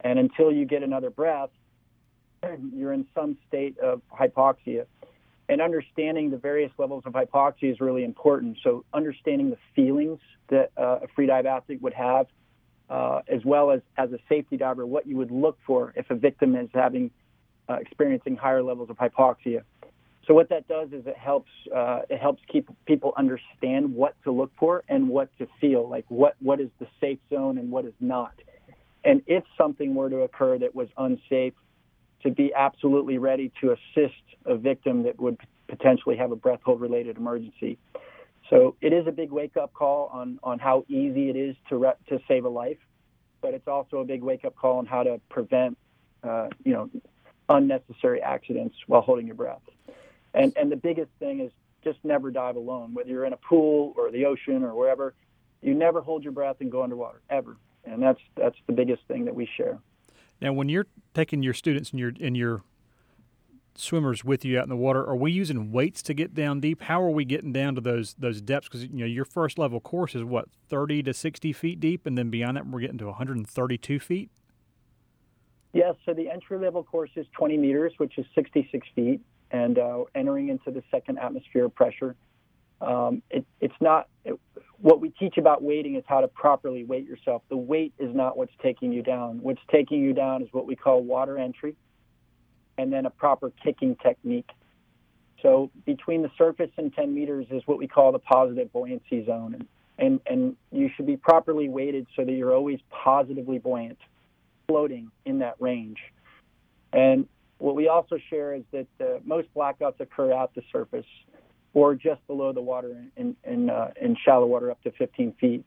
And 0.00 0.18
until 0.18 0.50
you 0.50 0.64
get 0.64 0.82
another 0.82 1.10
breath, 1.10 1.50
you're 2.72 2.92
in 2.92 3.06
some 3.14 3.36
state 3.48 3.78
of 3.78 4.02
hypoxia. 4.10 4.86
And 5.48 5.60
understanding 5.60 6.30
the 6.30 6.36
various 6.36 6.70
levels 6.78 7.02
of 7.06 7.12
hypoxia 7.12 7.72
is 7.72 7.80
really 7.80 8.04
important. 8.04 8.58
So, 8.62 8.84
understanding 8.94 9.50
the 9.50 9.58
feelings 9.74 10.20
that 10.48 10.70
uh, 10.76 11.00
a 11.02 11.08
free 11.14 11.26
dive 11.26 11.44
athlete 11.44 11.82
would 11.82 11.92
have, 11.92 12.26
uh, 12.88 13.22
as 13.26 13.44
well 13.44 13.72
as 13.72 13.80
as 13.96 14.12
a 14.12 14.18
safety 14.28 14.56
diver, 14.56 14.86
what 14.86 15.08
you 15.08 15.16
would 15.16 15.32
look 15.32 15.58
for 15.66 15.92
if 15.96 16.08
a 16.08 16.14
victim 16.14 16.54
is 16.54 16.68
having 16.72 17.10
uh, 17.68 17.74
experiencing 17.74 18.36
higher 18.36 18.62
levels 18.62 18.90
of 18.90 18.96
hypoxia. 18.96 19.62
So 20.26 20.34
what 20.34 20.50
that 20.50 20.68
does 20.68 20.92
is 20.92 21.06
it 21.06 21.16
helps 21.16 21.50
uh, 21.74 22.00
it 22.08 22.20
helps 22.20 22.42
keep 22.50 22.68
people 22.86 23.12
understand 23.16 23.94
what 23.94 24.14
to 24.24 24.30
look 24.30 24.52
for 24.58 24.84
and 24.88 25.08
what 25.08 25.30
to 25.38 25.48
feel 25.60 25.88
like 25.88 26.04
what 26.08 26.36
what 26.40 26.60
is 26.60 26.68
the 26.78 26.86
safe 27.00 27.18
zone 27.30 27.58
and 27.58 27.70
what 27.70 27.84
is 27.84 27.94
not. 28.00 28.34
And 29.04 29.22
if 29.26 29.44
something 29.56 29.94
were 29.94 30.10
to 30.10 30.20
occur 30.20 30.58
that 30.58 30.74
was 30.74 30.88
unsafe, 30.98 31.54
to 32.22 32.30
be 32.30 32.52
absolutely 32.54 33.18
ready 33.18 33.50
to 33.62 33.72
assist 33.72 34.22
a 34.44 34.56
victim 34.56 35.04
that 35.04 35.18
would 35.18 35.38
potentially 35.68 36.16
have 36.16 36.32
a 36.32 36.36
breath 36.36 36.60
hold 36.64 36.80
related 36.80 37.16
emergency. 37.16 37.78
So 38.50 38.76
it 38.80 38.92
is 38.92 39.06
a 39.06 39.12
big 39.12 39.30
wake 39.30 39.56
up 39.56 39.72
call 39.72 40.10
on 40.12 40.38
on 40.42 40.58
how 40.58 40.84
easy 40.88 41.30
it 41.30 41.36
is 41.36 41.56
to 41.70 41.76
re- 41.76 41.92
to 42.08 42.18
save 42.28 42.44
a 42.44 42.48
life, 42.48 42.78
but 43.40 43.54
it's 43.54 43.68
also 43.68 43.98
a 43.98 44.04
big 44.04 44.22
wake 44.22 44.44
up 44.44 44.56
call 44.56 44.78
on 44.78 44.86
how 44.86 45.02
to 45.02 45.20
prevent 45.30 45.78
uh, 46.22 46.48
you 46.64 46.72
know 46.72 46.90
unnecessary 47.48 48.20
accidents 48.20 48.76
while 48.86 49.00
holding 49.00 49.26
your 49.26 49.36
breath. 49.36 49.62
And 50.34 50.52
and 50.56 50.70
the 50.70 50.76
biggest 50.76 51.10
thing 51.18 51.40
is 51.40 51.50
just 51.82 51.98
never 52.04 52.30
dive 52.30 52.56
alone, 52.56 52.94
whether 52.94 53.08
you're 53.08 53.24
in 53.24 53.32
a 53.32 53.38
pool 53.38 53.94
or 53.96 54.10
the 54.10 54.26
ocean 54.26 54.62
or 54.62 54.74
wherever. 54.74 55.14
You 55.62 55.74
never 55.74 56.00
hold 56.00 56.22
your 56.22 56.32
breath 56.32 56.56
and 56.60 56.70
go 56.70 56.82
underwater 56.82 57.20
ever, 57.28 57.56
and 57.84 58.02
that's 58.02 58.20
that's 58.36 58.56
the 58.66 58.72
biggest 58.72 59.02
thing 59.08 59.24
that 59.26 59.34
we 59.34 59.48
share. 59.56 59.78
Now, 60.40 60.52
when 60.52 60.68
you're 60.68 60.86
taking 61.14 61.42
your 61.42 61.54
students 61.54 61.90
and 61.90 62.00
you're 62.00 62.12
and 62.20 62.36
you're 62.36 62.62
swimmers 63.74 64.24
with 64.24 64.44
you 64.44 64.58
out 64.58 64.64
in 64.64 64.68
the 64.68 64.76
water, 64.76 65.04
are 65.06 65.16
we 65.16 65.32
using 65.32 65.72
weights 65.72 66.02
to 66.02 66.14
get 66.14 66.34
down 66.34 66.60
deep? 66.60 66.82
How 66.82 67.02
are 67.02 67.10
we 67.10 67.24
getting 67.24 67.52
down 67.52 67.74
to 67.74 67.80
those 67.80 68.14
those 68.18 68.40
depths? 68.40 68.68
Because 68.68 68.84
you 68.84 68.98
know 68.98 69.06
your 69.06 69.24
first 69.24 69.58
level 69.58 69.80
course 69.80 70.14
is 70.14 70.24
what 70.24 70.48
thirty 70.68 71.02
to 71.02 71.12
sixty 71.12 71.52
feet 71.52 71.80
deep, 71.80 72.06
and 72.06 72.16
then 72.16 72.30
beyond 72.30 72.56
that 72.56 72.66
we're 72.66 72.80
getting 72.80 72.98
to 72.98 73.06
one 73.06 73.14
hundred 73.14 73.36
and 73.36 73.48
thirty 73.48 73.76
two 73.76 74.00
feet. 74.00 74.30
Yes, 75.72 75.94
so 76.04 76.14
the 76.14 76.28
entry 76.28 76.58
level 76.58 76.82
course 76.82 77.10
is 77.14 77.26
20 77.36 77.56
meters, 77.56 77.92
which 77.98 78.18
is 78.18 78.26
66 78.34 78.88
feet, 78.94 79.20
and 79.50 79.78
uh, 79.78 80.04
entering 80.14 80.48
into 80.48 80.70
the 80.70 80.82
second 80.90 81.18
atmosphere 81.18 81.66
of 81.66 81.74
pressure. 81.74 82.14
Um, 82.80 83.22
it, 83.30 83.44
it's 83.60 83.74
not 83.80 84.08
it, 84.24 84.38
what 84.78 85.00
we 85.00 85.10
teach 85.10 85.36
about 85.36 85.62
weighting 85.62 85.96
is 85.96 86.04
how 86.06 86.20
to 86.20 86.28
properly 86.28 86.84
weight 86.84 87.06
yourself. 87.06 87.42
The 87.50 87.56
weight 87.56 87.92
is 87.98 88.14
not 88.14 88.36
what's 88.36 88.52
taking 88.62 88.92
you 88.92 89.02
down. 89.02 89.40
What's 89.42 89.60
taking 89.70 90.00
you 90.00 90.14
down 90.14 90.42
is 90.42 90.48
what 90.52 90.66
we 90.66 90.76
call 90.76 91.02
water 91.02 91.36
entry, 91.36 91.76
and 92.78 92.92
then 92.92 93.06
a 93.06 93.10
proper 93.10 93.52
kicking 93.62 93.96
technique. 93.96 94.48
So 95.42 95.70
between 95.84 96.22
the 96.22 96.30
surface 96.36 96.70
and 96.76 96.94
10 96.94 97.14
meters 97.14 97.46
is 97.50 97.62
what 97.66 97.78
we 97.78 97.86
call 97.86 98.12
the 98.12 98.18
positive 98.18 98.72
buoyancy 98.72 99.24
zone, 99.26 99.54
and 99.54 99.66
and, 100.00 100.18
and 100.26 100.56
you 100.72 100.88
should 100.96 101.06
be 101.06 101.18
properly 101.18 101.68
weighted 101.68 102.06
so 102.16 102.24
that 102.24 102.32
you're 102.32 102.54
always 102.54 102.78
positively 102.88 103.58
buoyant, 103.58 103.98
floating 104.66 105.10
in 105.26 105.40
that 105.40 105.56
range. 105.60 105.98
And 106.92 107.28
what 107.60 107.76
we 107.76 107.88
also 107.88 108.18
share 108.30 108.54
is 108.54 108.62
that 108.72 108.86
uh, 109.00 109.18
most 109.24 109.48
blackouts 109.54 110.00
occur 110.00 110.32
at 110.32 110.54
the 110.54 110.62
surface 110.72 111.06
or 111.74 111.94
just 111.94 112.26
below 112.26 112.52
the 112.52 112.60
water 112.60 113.04
in, 113.16 113.36
in, 113.44 113.70
uh, 113.70 113.90
in 114.00 114.16
shallow 114.24 114.46
water 114.46 114.70
up 114.70 114.82
to 114.82 114.90
15 114.92 115.34
feet. 115.40 115.64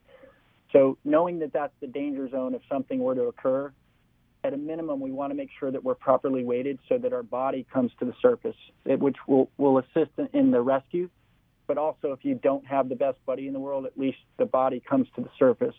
So 0.72 0.98
knowing 1.06 1.40
that 1.40 1.54
that's 1.54 1.74
the 1.80 1.88
danger 1.88 2.28
zone 2.30 2.56
if 2.56 2.62
something 2.70 3.00
were 3.00 3.16
to 3.16 3.24
occur, 3.24 3.72
at 4.44 4.54
a 4.54 4.58
minimum, 4.58 5.00
we 5.00 5.12
want 5.12 5.32
to 5.32 5.36
make 5.36 5.50
sure 5.58 5.72
that 5.72 5.84
we're 5.84 5.96
properly 5.96 6.44
weighted 6.44 6.80
so 6.90 6.98
that 6.98 7.14
our 7.14 7.24
body 7.24 7.66
comes 7.72 7.92
to 8.00 8.06
the 8.06 8.14
surface, 8.22 8.58
which 8.86 9.16
will, 9.26 9.50
will 9.58 9.78
assist 9.78 10.12
in 10.34 10.52
the 10.52 10.60
rescue. 10.60 11.10
But 11.66 11.78
also, 11.78 12.12
if 12.12 12.26
you 12.26 12.36
don't 12.36 12.66
have 12.66 12.90
the 12.90 12.96
best 12.96 13.24
buddy 13.26 13.48
in 13.48 13.54
the 13.54 13.60
world, 13.60 13.86
at 13.86 13.98
least 13.98 14.18
the 14.38 14.46
body 14.46 14.82
comes 14.82 15.08
to 15.16 15.22
the 15.22 15.30
surface. 15.40 15.76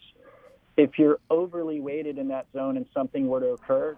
If 0.78 0.99
you're 0.99 1.18
overly 1.28 1.80
weighted 1.80 2.16
in 2.16 2.28
that 2.28 2.47
zone 2.54 2.78
and 2.78 2.87
something 2.94 3.26
were 3.26 3.40
to 3.40 3.49
occur, 3.49 3.97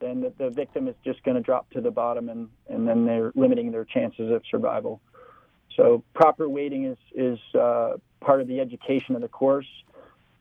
then 0.00 0.20
the, 0.20 0.32
the 0.38 0.50
victim 0.50 0.88
is 0.88 0.94
just 1.04 1.22
going 1.24 1.36
to 1.36 1.42
drop 1.42 1.70
to 1.70 1.80
the 1.80 1.90
bottom 1.90 2.28
and, 2.28 2.48
and 2.68 2.86
then 2.86 3.04
they're 3.04 3.32
limiting 3.34 3.70
their 3.72 3.84
chances 3.84 4.30
of 4.30 4.42
survival. 4.50 5.00
So 5.76 6.02
proper 6.14 6.48
weighting 6.48 6.84
is 6.84 6.98
is 7.14 7.38
uh, 7.54 7.92
part 8.20 8.40
of 8.40 8.48
the 8.48 8.58
education 8.58 9.14
of 9.14 9.20
the 9.20 9.28
course, 9.28 9.68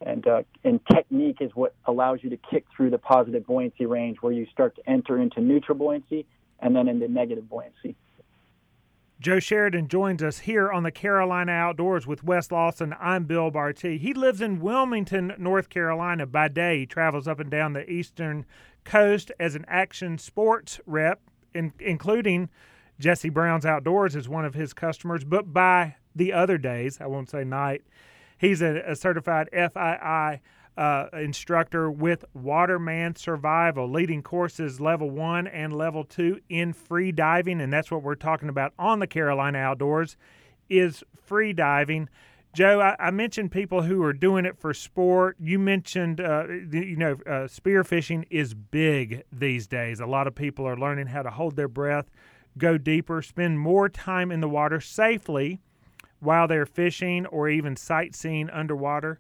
and 0.02 0.26
uh, 0.28 0.42
and 0.64 0.80
technique 0.92 1.38
is 1.42 1.52
what 1.54 1.76
allows 1.86 2.24
you 2.24 2.32
to 2.32 2.38
kick 2.38 2.66
through 2.76 2.90
the 2.90 2.98
positive 2.98 3.46
buoyancy 3.46 3.86
range, 3.86 4.18
where 4.22 4.34
you 4.34 4.48
start 4.52 4.76
to 4.78 4.90
enter 4.90 5.20
into 5.20 5.40
neutral 5.40 5.78
buoyancy 5.78 6.26
and 6.60 6.76
then 6.76 6.88
into 6.88 7.08
negative 7.08 7.48
buoyancy. 7.48 7.96
Joe 9.20 9.40
Sheridan 9.40 9.88
joins 9.88 10.22
us 10.22 10.40
here 10.40 10.72
on 10.72 10.84
the 10.84 10.92
Carolina 10.92 11.52
Outdoors 11.52 12.06
with 12.06 12.24
Wes 12.24 12.52
Lawson. 12.52 12.96
I'm 13.00 13.26
Bill 13.26 13.50
Barty. 13.50 13.98
He 13.98 14.14
lives 14.14 14.42
in 14.42 14.60
Wilmington, 14.60 15.34
North 15.40 15.70
Carolina 15.70 16.28
by 16.28 16.50
day. 16.50 16.80
He 16.80 16.86
travels 16.86 17.28
up 17.28 17.40
and 17.40 17.50
down 17.50 17.74
the 17.74 17.90
eastern 17.90 18.46
coast 18.88 19.32
as 19.40 19.54
an 19.54 19.66
action 19.68 20.18
sports 20.18 20.80
rep, 20.86 21.20
in, 21.54 21.74
including 21.80 22.50
Jesse 23.00 23.30
Brown's 23.30 23.66
Outdoors 23.66 24.16
as 24.16 24.30
one 24.30 24.46
of 24.46 24.54
his 24.54 24.74
customers, 24.74 25.24
but 25.24 25.54
by 25.54 25.96
the 26.16 26.34
other 26.34 26.58
days, 26.58 27.00
I 27.00 27.06
won't 27.08 27.30
say 27.30 27.44
night, 27.44 27.84
he's 28.38 28.62
a, 28.62 28.82
a 28.88 28.96
certified 28.96 29.50
FII 29.54 30.40
uh, 30.78 31.08
instructor 31.14 31.92
with 31.92 32.24
Waterman 32.34 33.16
Survival, 33.16 33.92
leading 33.92 34.24
courses 34.24 34.80
level 34.80 35.10
one 35.10 35.48
and 35.48 35.74
level 35.74 36.04
two 36.04 36.40
in 36.50 36.72
free 36.72 37.12
diving, 37.12 37.60
and 37.60 37.74
that's 37.74 37.92
what 37.92 38.04
we're 38.04 38.16
talking 38.16 38.48
about 38.50 38.74
on 38.80 39.00
the 39.00 39.08
Carolina 39.08 39.58
Outdoors 39.58 40.16
is 40.70 41.04
free 41.26 41.54
diving. 41.54 42.08
Joe, 42.58 42.82
I, 42.82 42.96
I, 42.98 43.12
mentioned 43.12 43.52
people 43.52 43.84
who 43.84 44.02
are 44.02 44.14
doing 44.14 44.44
it 44.44 44.58
for 44.58 44.74
sport. 44.74 45.38
You 45.40 45.60
mentioned, 45.60 46.20
uh, 46.20 46.48
you 46.48 46.96
know, 46.96 47.12
uh, 47.28 47.46
spearfishing 47.46 48.24
is 48.32 48.56
big 48.56 49.22
these 49.32 49.68
days. 49.68 50.00
A 50.00 50.08
lot 50.08 50.26
of 50.26 50.34
people 50.34 50.68
are 50.68 50.76
learning 50.76 51.06
how 51.06 51.22
to 51.22 51.30
hold 51.30 51.56
their 51.56 51.68
breath 51.68 52.10
go 52.58 52.76
deeper, 52.76 53.22
spend 53.22 53.60
more 53.60 53.90
time 53.90 54.32
in 54.32 54.42
the 54.42 54.50
water 54.50 54.82
safely 54.82 55.60
while 56.20 56.48
they're 56.48 56.66
fishing 56.66 57.28
or 57.28 57.48
even 57.48 57.76
sightseeing 57.76 58.50
underwater. 58.50 59.20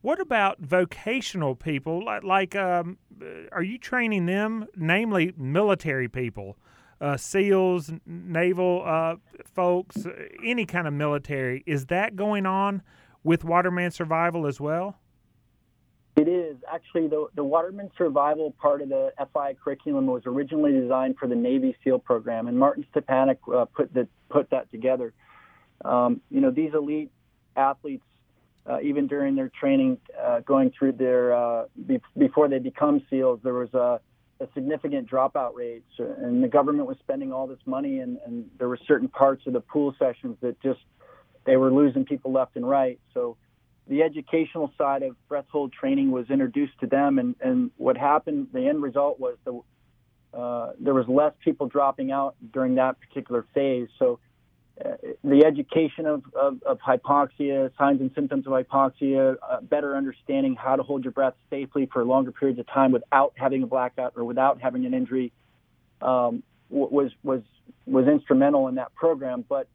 What 0.00 0.18
about 0.18 0.60
vocational 0.60 1.56
people? 1.56 2.02
Like, 2.02 2.24
like 2.24 2.56
um, 2.56 2.96
uh, 3.20 3.26
are 3.52 3.62
you 3.62 3.76
training 3.76 4.24
them, 4.24 4.66
namely 4.74 5.34
military 5.36 6.08
people, 6.08 6.56
uh, 7.00 7.16
SEALs, 7.16 7.92
naval 8.06 8.82
uh, 8.84 9.16
folks, 9.54 10.06
any 10.44 10.66
kind 10.66 10.86
of 10.86 10.92
military? 10.92 11.62
Is 11.66 11.86
that 11.86 12.16
going 12.16 12.46
on 12.46 12.82
with 13.24 13.44
Waterman 13.44 13.90
Survival 13.90 14.46
as 14.46 14.60
well? 14.60 14.98
It 16.16 16.28
is 16.28 16.56
actually 16.70 17.06
the 17.06 17.28
the 17.34 17.44
Waterman 17.44 17.90
Survival 17.96 18.54
part 18.60 18.82
of 18.82 18.88
the 18.88 19.12
FI 19.32 19.54
curriculum 19.54 20.06
was 20.06 20.22
originally 20.26 20.72
designed 20.72 21.16
for 21.18 21.26
the 21.26 21.36
Navy 21.36 21.74
SEAL 21.82 22.00
program, 22.00 22.46
and 22.48 22.58
Martin 22.58 22.84
Stepanek 22.92 23.38
uh, 23.54 23.64
put 23.66 23.94
that 23.94 24.08
put 24.28 24.50
that 24.50 24.70
together. 24.70 25.14
Um, 25.84 26.20
you 26.30 26.40
know, 26.40 26.50
these 26.50 26.74
elite 26.74 27.10
athletes, 27.56 28.04
uh, 28.66 28.80
even 28.82 29.06
during 29.06 29.34
their 29.34 29.48
training, 29.48 29.98
uh, 30.20 30.40
going 30.40 30.72
through 30.78 30.92
their 30.92 31.32
uh, 31.32 31.64
be- 31.86 32.02
before 32.18 32.48
they 32.48 32.58
become 32.58 33.00
SEALs, 33.08 33.40
there 33.42 33.54
was 33.54 33.72
a, 33.72 34.00
a 34.40 34.48
significant 34.54 35.10
dropout 35.10 35.54
rate, 35.54 35.84
so, 35.96 36.14
and 36.18 36.42
the 36.42 36.48
government 36.48 36.88
was 36.88 36.96
spending 37.00 37.32
all 37.32 37.46
this 37.46 37.58
money, 37.66 38.00
and, 38.00 38.18
and 38.24 38.46
there 38.58 38.68
were 38.68 38.78
certain 38.88 39.08
parts 39.08 39.46
of 39.46 39.52
the 39.52 39.60
pool 39.60 39.94
sessions 39.98 40.36
that 40.40 40.60
just 40.62 40.80
they 41.44 41.56
were 41.56 41.72
losing 41.72 42.04
people 42.04 42.32
left 42.32 42.56
and 42.56 42.68
right. 42.68 42.98
So 43.12 43.36
the 43.86 44.02
educational 44.02 44.72
side 44.78 45.02
of 45.02 45.16
breath 45.28 45.46
hold 45.50 45.72
training 45.72 46.10
was 46.10 46.30
introduced 46.30 46.78
to 46.80 46.86
them, 46.86 47.18
and, 47.18 47.34
and 47.40 47.70
what 47.76 47.96
happened, 47.96 48.48
the 48.52 48.66
end 48.66 48.82
result 48.82 49.20
was 49.20 49.36
the, 49.44 49.60
uh, 50.32 50.72
there 50.78 50.94
was 50.94 51.06
less 51.08 51.32
people 51.44 51.66
dropping 51.68 52.10
out 52.10 52.34
during 52.52 52.76
that 52.76 52.96
particular 53.00 53.44
phase. 53.52 53.88
So 53.98 54.20
the 55.22 55.44
education 55.44 56.06
of, 56.06 56.22
of, 56.34 56.62
of, 56.62 56.78
hypoxia, 56.78 57.70
signs 57.76 58.00
and 58.00 58.10
symptoms 58.14 58.46
of 58.46 58.52
hypoxia, 58.52 59.36
uh, 59.48 59.60
better 59.60 59.96
understanding 59.96 60.54
how 60.54 60.76
to 60.76 60.82
hold 60.82 61.04
your 61.04 61.12
breath 61.12 61.34
safely 61.50 61.88
for 61.92 62.04
longer 62.04 62.32
periods 62.32 62.58
of 62.58 62.66
time 62.66 62.92
without 62.92 63.32
having 63.36 63.62
a 63.62 63.66
blackout 63.66 64.12
or 64.16 64.24
without 64.24 64.60
having 64.60 64.86
an 64.86 64.94
injury 64.94 65.32
um, 66.00 66.42
was 66.70 67.10
was 67.22 67.42
was 67.86 68.06
instrumental 68.06 68.68
in 68.68 68.76
that 68.76 68.94
program. 68.94 69.44
But 69.48 69.68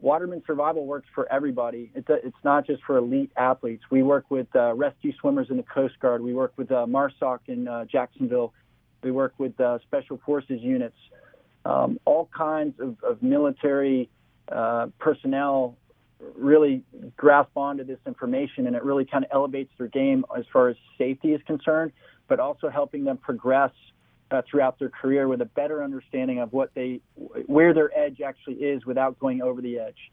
Waterman 0.00 0.42
Survival 0.46 0.86
works 0.86 1.08
for 1.14 1.30
everybody. 1.32 1.90
It's, 1.94 2.08
a, 2.08 2.14
it's 2.14 2.36
not 2.44 2.66
just 2.66 2.82
for 2.84 2.96
elite 2.96 3.32
athletes. 3.36 3.82
We 3.90 4.02
work 4.02 4.26
with 4.30 4.46
uh, 4.54 4.74
rescue 4.74 5.12
swimmers 5.20 5.48
in 5.50 5.56
the 5.56 5.62
Coast 5.62 5.98
Guard. 6.00 6.22
We 6.22 6.34
work 6.34 6.52
with 6.56 6.70
uh, 6.70 6.86
MARSOC 6.86 7.40
in 7.48 7.66
uh, 7.66 7.86
Jacksonville. 7.86 8.52
We 9.02 9.10
work 9.10 9.34
with 9.38 9.58
uh, 9.60 9.78
Special 9.80 10.20
Forces 10.24 10.60
units. 10.60 10.96
Um, 11.64 11.98
all 12.04 12.28
kinds 12.36 12.78
of, 12.78 12.96
of 13.02 13.22
military 13.22 14.08
uh, 14.50 14.88
personnel 14.98 15.76
really 16.34 16.82
grasp 17.16 17.50
onto 17.56 17.84
this 17.84 17.98
information, 18.06 18.66
and 18.66 18.74
it 18.74 18.82
really 18.82 19.04
kind 19.04 19.24
of 19.24 19.30
elevates 19.32 19.70
their 19.78 19.88
game 19.88 20.24
as 20.36 20.44
far 20.52 20.68
as 20.68 20.76
safety 20.96 21.32
is 21.32 21.42
concerned, 21.46 21.92
but 22.28 22.40
also 22.40 22.68
helping 22.68 23.04
them 23.04 23.18
progress 23.18 23.72
uh, 24.30 24.42
throughout 24.50 24.78
their 24.78 24.88
career 24.88 25.28
with 25.28 25.40
a 25.40 25.46
better 25.46 25.84
understanding 25.84 26.40
of 26.40 26.52
what 26.52 26.70
they 26.74 27.00
where 27.46 27.72
their 27.72 27.96
edge 27.96 28.20
actually 28.20 28.54
is 28.54 28.84
without 28.86 29.18
going 29.18 29.42
over 29.42 29.60
the 29.60 29.78
edge. 29.78 30.10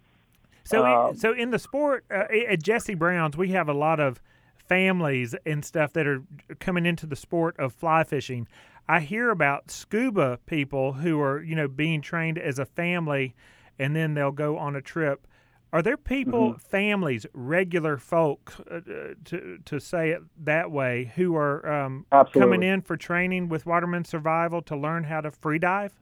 So, 0.65 0.85
um, 0.85 1.15
so 1.17 1.33
in 1.33 1.51
the 1.51 1.59
sport 1.59 2.05
uh, 2.11 2.25
at 2.49 2.61
Jesse 2.61 2.93
Brown's, 2.93 3.35
we 3.35 3.49
have 3.49 3.67
a 3.67 3.73
lot 3.73 3.99
of 3.99 4.21
families 4.67 5.35
and 5.45 5.63
stuff 5.65 5.93
that 5.93 6.07
are 6.07 6.23
coming 6.59 6.85
into 6.85 7.05
the 7.05 7.15
sport 7.15 7.57
of 7.59 7.73
fly 7.73 8.03
fishing. 8.03 8.47
I 8.87 8.99
hear 8.99 9.29
about 9.29 9.71
scuba 9.71 10.39
people 10.45 10.93
who 10.93 11.19
are, 11.21 11.41
you 11.41 11.55
know, 11.55 11.67
being 11.67 12.01
trained 12.01 12.37
as 12.37 12.59
a 12.59 12.65
family, 12.65 13.35
and 13.79 13.95
then 13.95 14.13
they'll 14.13 14.31
go 14.31 14.57
on 14.57 14.75
a 14.75 14.81
trip. 14.81 15.27
Are 15.71 15.81
there 15.81 15.97
people, 15.97 16.51
mm-hmm. 16.51 16.59
families, 16.59 17.25
regular 17.33 17.97
folk, 17.97 18.53
uh, 18.69 18.75
uh, 18.75 19.13
to 19.25 19.57
to 19.65 19.79
say 19.79 20.11
it 20.11 20.21
that 20.43 20.69
way, 20.69 21.11
who 21.15 21.35
are 21.35 21.67
um, 21.67 22.05
coming 22.31 22.61
in 22.61 22.81
for 22.81 22.95
training 22.95 23.49
with 23.49 23.65
Waterman 23.65 24.05
Survival 24.05 24.61
to 24.63 24.75
learn 24.75 25.05
how 25.05 25.21
to 25.21 25.31
free 25.31 25.57
dive? 25.57 25.99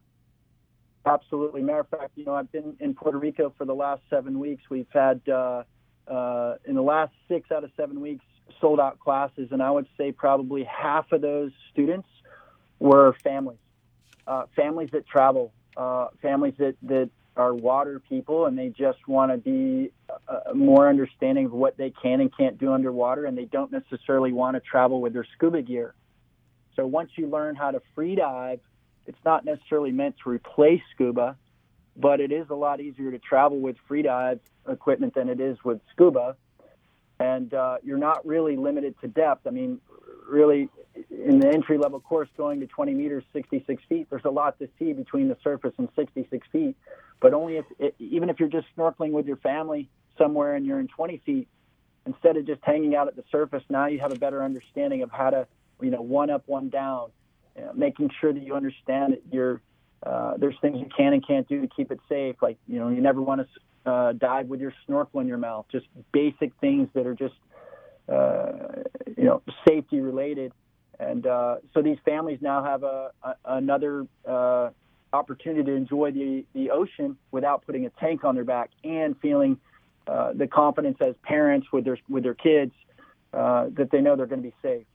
Absolutely. 1.05 1.61
Matter 1.61 1.79
of 1.79 1.89
fact, 1.89 2.11
you 2.15 2.25
know, 2.25 2.35
I've 2.35 2.51
been 2.51 2.75
in 2.79 2.93
Puerto 2.93 3.17
Rico 3.17 3.53
for 3.57 3.65
the 3.65 3.73
last 3.73 4.01
seven 4.09 4.39
weeks. 4.39 4.63
We've 4.69 4.91
had 4.93 5.21
uh, 5.27 5.63
uh, 6.05 6.55
in 6.65 6.75
the 6.75 6.81
last 6.81 7.13
six 7.27 7.49
out 7.49 7.63
of 7.63 7.71
seven 7.77 8.01
weeks 8.01 8.25
sold 8.59 8.79
out 8.79 8.99
classes, 8.99 9.47
and 9.51 9.63
I 9.63 9.71
would 9.71 9.87
say 9.97 10.11
probably 10.11 10.65
half 10.65 11.11
of 11.13 11.21
those 11.21 11.51
students 11.71 12.09
were 12.79 13.15
families, 13.23 13.57
uh, 14.27 14.43
families 14.55 14.89
that 14.91 15.07
travel, 15.07 15.53
uh, 15.77 16.07
families 16.21 16.55
that 16.57 16.75
that 16.83 17.09
are 17.37 17.53
water 17.53 17.99
people 17.99 18.45
and 18.45 18.57
they 18.57 18.69
just 18.69 19.07
want 19.07 19.31
to 19.31 19.37
be 19.37 19.91
uh, 20.27 20.53
more 20.53 20.89
understanding 20.89 21.45
of 21.45 21.53
what 21.53 21.77
they 21.77 21.91
can 21.91 22.21
and 22.21 22.35
can't 22.35 22.57
do 22.57 22.73
underwater 22.73 23.25
and 23.25 23.37
they 23.37 23.45
don't 23.45 23.71
necessarily 23.71 24.33
want 24.33 24.55
to 24.55 24.61
travel 24.61 25.01
with 25.01 25.13
their 25.13 25.25
scuba 25.35 25.61
gear. 25.61 25.93
So 26.75 26.85
once 26.87 27.11
you 27.17 27.27
learn 27.27 27.55
how 27.55 27.71
to 27.71 27.81
free 27.95 28.15
dive 28.15 28.59
It's 29.07 29.19
not 29.25 29.45
necessarily 29.45 29.91
meant 29.91 30.15
to 30.23 30.29
replace 30.29 30.81
scuba, 30.93 31.37
but 31.97 32.19
it 32.19 32.31
is 32.31 32.49
a 32.49 32.55
lot 32.55 32.79
easier 32.81 33.11
to 33.11 33.19
travel 33.19 33.59
with 33.59 33.75
free 33.87 34.03
dive 34.03 34.39
equipment 34.69 35.15
than 35.15 35.29
it 35.29 35.39
is 35.39 35.57
with 35.63 35.81
scuba. 35.91 36.35
And 37.19 37.53
uh, 37.53 37.77
you're 37.83 37.97
not 37.97 38.25
really 38.25 38.57
limited 38.57 38.95
to 39.01 39.07
depth. 39.07 39.47
I 39.47 39.51
mean, 39.51 39.79
really, 40.27 40.69
in 41.09 41.39
the 41.39 41.49
entry 41.49 41.77
level 41.77 41.99
course 41.99 42.29
going 42.37 42.59
to 42.61 42.67
20 42.67 42.93
meters, 42.93 43.23
66 43.33 43.83
feet, 43.89 44.07
there's 44.09 44.25
a 44.25 44.31
lot 44.31 44.59
to 44.59 44.69
see 44.79 44.93
between 44.93 45.27
the 45.27 45.37
surface 45.43 45.73
and 45.77 45.89
66 45.95 46.47
feet. 46.51 46.75
But 47.21 47.33
only 47.33 47.57
if, 47.57 47.65
it, 47.79 47.95
even 47.99 48.29
if 48.29 48.39
you're 48.39 48.49
just 48.49 48.67
snorkeling 48.75 49.11
with 49.11 49.27
your 49.27 49.37
family 49.37 49.89
somewhere 50.17 50.55
and 50.55 50.65
you're 50.65 50.79
in 50.79 50.87
20 50.87 51.21
feet, 51.25 51.47
instead 52.05 52.35
of 52.35 52.45
just 52.45 52.61
hanging 52.63 52.95
out 52.95 53.07
at 53.07 53.15
the 53.15 53.23
surface, 53.31 53.63
now 53.69 53.85
you 53.85 53.99
have 53.99 54.11
a 54.11 54.19
better 54.19 54.43
understanding 54.43 55.03
of 55.03 55.11
how 55.11 55.29
to, 55.29 55.47
you 55.81 55.91
know, 55.91 56.01
one 56.01 56.29
up, 56.29 56.43
one 56.47 56.69
down, 56.69 57.11
you 57.55 57.63
know, 57.63 57.71
making 57.73 58.09
sure 58.19 58.33
that 58.33 58.41
you 58.41 58.55
understand 58.55 59.13
that 59.13 59.21
you're, 59.31 59.61
uh, 60.03 60.33
there's 60.37 60.55
things 60.61 60.79
you 60.79 60.89
can 60.97 61.13
and 61.13 61.25
can't 61.25 61.47
do 61.47 61.61
to 61.61 61.67
keep 61.67 61.91
it 61.91 61.99
safe. 62.09 62.35
Like, 62.41 62.57
you 62.67 62.79
know, 62.79 62.89
you 62.89 63.01
never 63.01 63.21
want 63.21 63.41
to 63.85 63.91
uh, 63.91 64.13
dive 64.13 64.47
with 64.47 64.59
your 64.59 64.73
snorkel 64.85 65.19
in 65.19 65.27
your 65.27 65.37
mouth. 65.37 65.67
Just 65.71 65.85
basic 66.11 66.53
things 66.59 66.89
that 66.95 67.05
are 67.05 67.13
just, 67.13 67.35
uh, 68.09 68.51
you 69.15 69.25
know, 69.25 69.43
safety 69.67 69.99
related. 69.99 70.53
And 70.99 71.25
uh, 71.27 71.57
so 71.73 71.83
these 71.83 71.97
families 72.03 72.39
now 72.41 72.63
have 72.63 72.83
a, 72.83 73.11
a 73.23 73.35
another 73.45 74.07
uh, 74.27 74.69
opportunity 75.13 75.63
to 75.63 75.75
enjoy 75.75 76.11
the, 76.11 76.45
the 76.53 76.71
ocean 76.71 77.17
without 77.31 77.65
putting 77.65 77.85
a 77.85 77.89
tank 77.91 78.23
on 78.23 78.35
their 78.35 78.43
back 78.43 78.69
and 78.83 79.15
feeling 79.21 79.57
uh, 80.07 80.33
the 80.33 80.47
confidence 80.47 80.97
as 81.01 81.15
parents 81.23 81.67
with 81.71 81.85
their 81.85 81.97
with 82.09 82.23
their 82.23 82.33
kids 82.33 82.73
uh, 83.33 83.67
that 83.73 83.89
they 83.91 84.01
know 84.01 84.15
they're 84.15 84.25
going 84.25 84.41
to 84.41 84.47
be 84.47 84.55
safe. 84.61 84.85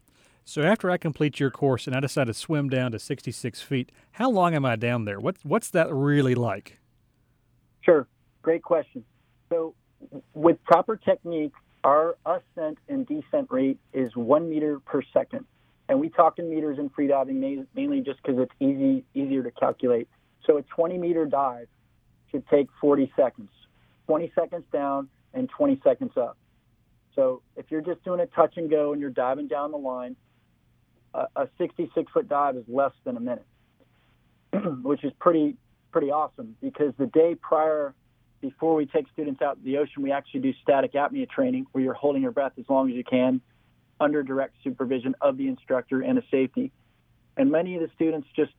So 0.45 0.63
after 0.63 0.91
I 0.91 0.97
complete 0.97 1.41
your 1.41 1.51
course 1.51 1.87
and 1.87 1.97
I 1.97 2.01
decide 2.01 2.29
to 2.29 2.35
swim 2.35 2.69
down 2.69 2.93
to 2.93 2.99
66 2.99 3.63
feet, 3.63 3.91
how 4.13 4.31
long 4.31 4.55
am 4.55 4.65
I 4.65 4.77
down 4.77 5.05
there? 5.05 5.19
What 5.19 5.37
what's 5.43 5.71
that 5.71 5.93
really 5.93 6.35
like? 6.35 6.79
Sure, 7.83 8.07
great 8.43 8.63
question. 8.63 9.05
So 9.49 9.75
with 10.35 10.63
proper 10.65 10.97
technique, 10.97 11.53
our 11.85 12.17
ascent 12.27 12.79
and 12.89 13.07
descent 13.07 13.49
rate 13.51 13.79
is 13.93 14.15
one 14.17 14.49
meter 14.51 14.81
per 14.81 15.03
second. 15.13 15.47
And 15.89 16.01
we 16.01 16.09
talk 16.09 16.39
in 16.39 16.51
meters 16.51 16.79
in 16.79 16.91
freediving 16.91 17.67
mainly 17.75 18.01
just 18.01 18.21
because 18.23 18.41
it's 18.41 18.53
easy, 18.61 19.05
easier 19.15 19.43
to 19.43 19.51
calculate. 19.53 20.09
So 20.45 20.59
a 20.59 20.63
20 20.63 20.99
meter 20.99 21.27
dive 21.27 21.69
should 22.31 22.47
take 22.49 22.69
40 22.81 23.13
seconds, 23.17 23.51
20 24.07 24.33
seconds 24.35 24.65
down 24.73 25.09
and 25.33 25.49
20 25.49 25.81
seconds 25.85 26.13
up. 26.17 26.37
So 27.15 27.43
if 27.57 27.67
you're 27.71 27.83
just 27.83 28.05
doing 28.05 28.21
a 28.21 28.27
touch 28.27 28.55
and 28.57 28.69
go 28.69 28.93
and 28.93 29.01
you're 29.01 29.11
diving 29.11 29.49
down 29.49 29.71
the 29.71 29.79
line, 29.79 30.17
a, 31.15 31.27
a 31.37 31.49
66 31.59 32.13
foot 32.13 32.29
dive 32.29 32.57
is 32.57 32.65
less 32.69 32.93
than 33.05 33.17
a 33.17 33.21
minute, 33.21 33.47
which 34.83 35.05
is 35.05 35.13
pretty 35.19 35.57
pretty 35.93 36.11
awesome 36.11 36.57
because 36.61 36.93
the 36.99 37.07
day 37.07 37.35
prior 37.35 37.95
before 38.43 38.75
we 38.75 38.85
take 38.85 39.07
students 39.15 39.41
out 39.41 39.57
to 39.57 39.65
the 39.65 39.79
ocean, 39.79 40.03
we 40.03 40.13
actually 40.13 40.41
do 40.41 40.53
static 40.63 40.93
apnea 40.93 41.29
training 41.29 41.67
where 41.73 41.83
you're 41.83 41.95
holding 41.95 42.21
your 42.21 42.33
breath 42.33 42.53
as 42.59 42.65
long 42.69 42.91
as 42.91 42.95
you 42.95 43.05
can 43.05 43.41
under 44.01 44.23
direct 44.23 44.55
supervision 44.63 45.15
of 45.21 45.37
the 45.37 45.49
instructor 45.49 46.03
and 46.03 46.19
a 46.19 46.23
safety. 46.31 46.73
And 47.37 47.51
many 47.51 47.75
of 47.77 47.83
the 47.83 47.91
students 47.95 48.29
just 48.35 48.53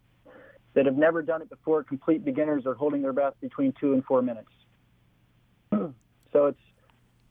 that 0.73 0.85
have 0.85 0.95
never 0.95 1.21
done 1.21 1.41
it 1.41 1.49
before, 1.49 1.83
complete 1.83 2.23
beginners, 2.23 2.65
are 2.65 2.75
holding 2.75 3.01
their 3.01 3.13
breath 3.13 3.33
between 3.41 3.73
two 3.79 3.93
and 3.93 4.03
four 4.05 4.21
minutes. 4.21 4.49
so 5.71 5.93
it's 6.33 6.59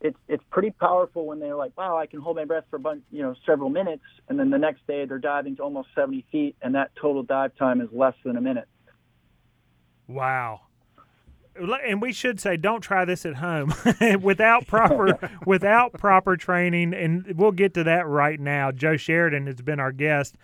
it's 0.00 0.18
it's 0.28 0.44
pretty 0.50 0.70
powerful 0.70 1.26
when 1.26 1.38
they're 1.38 1.56
like, 1.56 1.76
wow, 1.76 1.96
I 1.96 2.06
can 2.06 2.20
hold 2.20 2.36
my 2.36 2.44
breath 2.44 2.64
for 2.70 2.76
a 2.76 2.80
bunch, 2.80 3.02
you 3.10 3.22
know 3.22 3.34
several 3.46 3.70
minutes, 3.70 4.04
and 4.28 4.38
then 4.38 4.50
the 4.50 4.58
next 4.58 4.86
day 4.86 5.04
they're 5.04 5.18
diving 5.18 5.56
to 5.56 5.62
almost 5.62 5.88
70 5.94 6.26
feet, 6.30 6.56
and 6.60 6.74
that 6.74 6.90
total 7.00 7.22
dive 7.22 7.56
time 7.56 7.80
is 7.80 7.88
less 7.92 8.14
than 8.24 8.36
a 8.36 8.40
minute. 8.40 8.68
Wow 10.08 10.65
and 11.58 12.02
we 12.02 12.12
should 12.12 12.40
say 12.40 12.56
don't 12.56 12.80
try 12.80 13.04
this 13.04 13.26
at 13.26 13.36
home. 13.36 13.74
Without 14.20 14.66
proper 14.66 15.18
without 15.46 15.92
proper 15.94 16.36
training 16.36 16.94
and 16.94 17.34
we'll 17.36 17.52
get 17.52 17.74
to 17.74 17.84
that 17.84 18.06
right 18.06 18.38
now. 18.38 18.72
Joe 18.72 18.96
sheridan 18.96 19.46
has 19.46 19.62
been 19.62 19.80
our 19.80 19.92
guest 19.92 20.36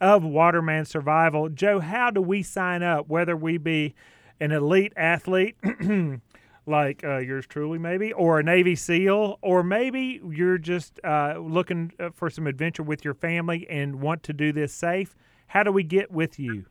of 0.00 0.22
waterman 0.22 0.84
survival. 0.84 1.48
Joe 1.48 1.80
how 1.80 2.10
do 2.10 2.20
we 2.20 2.42
sign 2.42 2.82
up 2.82 3.08
whether 3.08 3.36
we 3.36 3.58
be 3.58 3.94
an 4.40 4.52
elite 4.52 4.92
athlete 4.96 5.56
like 6.66 7.02
uh, 7.04 7.18
yours 7.18 7.46
truly 7.46 7.78
maybe 7.78 8.12
or 8.12 8.38
a 8.38 8.42
navy 8.42 8.76
seal 8.76 9.38
or 9.42 9.62
maybe 9.62 10.20
you're 10.30 10.58
just 10.58 11.00
uh, 11.04 11.34
looking 11.38 11.92
uh, 11.98 12.10
for 12.14 12.30
some 12.30 12.46
adventure 12.46 12.82
with 12.82 13.04
your 13.04 13.14
family 13.14 13.66
and 13.68 14.00
want 14.00 14.22
to 14.22 14.32
do 14.32 14.52
this 14.52 14.72
safe? 14.72 15.14
How 15.48 15.62
do 15.62 15.72
we 15.72 15.82
get 15.82 16.10
with 16.10 16.38
you 16.38 16.66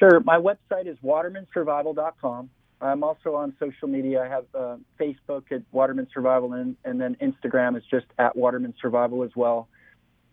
Sure. 0.00 0.20
My 0.20 0.38
website 0.38 0.86
is 0.86 0.96
watermansurvival.com. 1.04 2.50
I'm 2.80 3.04
also 3.04 3.34
on 3.34 3.54
social 3.60 3.86
media. 3.86 4.22
I 4.22 4.28
have 4.28 4.44
uh, 4.54 4.76
Facebook 4.98 5.52
at 5.52 5.62
Waterman 5.70 6.08
Survival, 6.12 6.54
and, 6.54 6.74
and 6.86 6.98
then 6.98 7.16
Instagram 7.20 7.76
is 7.76 7.82
just 7.90 8.06
at 8.18 8.34
Waterman 8.34 8.72
Survival 8.80 9.22
as 9.24 9.30
well. 9.36 9.68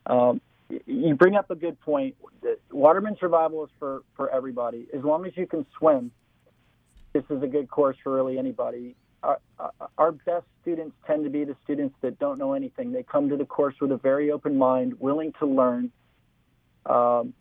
Um, 0.06 0.40
you 0.86 1.16
bring 1.16 1.36
up 1.36 1.52
a 1.52 1.56
good 1.56 1.80
point. 1.82 2.16
Waterman 2.72 3.18
Survival 3.20 3.66
is 3.66 3.70
for, 3.78 4.04
for 4.16 4.30
everybody. 4.30 4.88
As 4.94 5.04
long 5.04 5.26
as 5.26 5.34
you 5.36 5.46
can 5.46 5.66
swim, 5.78 6.12
this 7.12 7.24
is 7.30 7.44
a 7.44 7.48
good 7.48 7.70
course 7.70 7.98
for 8.02 8.16
really 8.16 8.40
anybody. 8.40 8.96
Our, 9.22 9.40
our 9.98 10.14
best 10.14 10.46
students 10.62 10.96
tend 11.06 11.26
to 11.26 11.30
be 11.30 11.44
the 11.44 11.58
students 11.66 11.96
that 12.02 12.20
don't 12.20 12.40
know 12.40 12.54
anything. 12.54 12.94
They 12.94 13.04
come 13.04 13.28
to 13.30 13.36
the 13.36 13.46
course 13.46 13.76
with 13.82 13.92
a 13.92 13.98
very 13.98 14.32
open 14.32 14.58
mind, 14.58 14.94
willing 15.00 15.34
to 15.40 15.46
learn. 15.46 15.92
Um, 16.86 17.34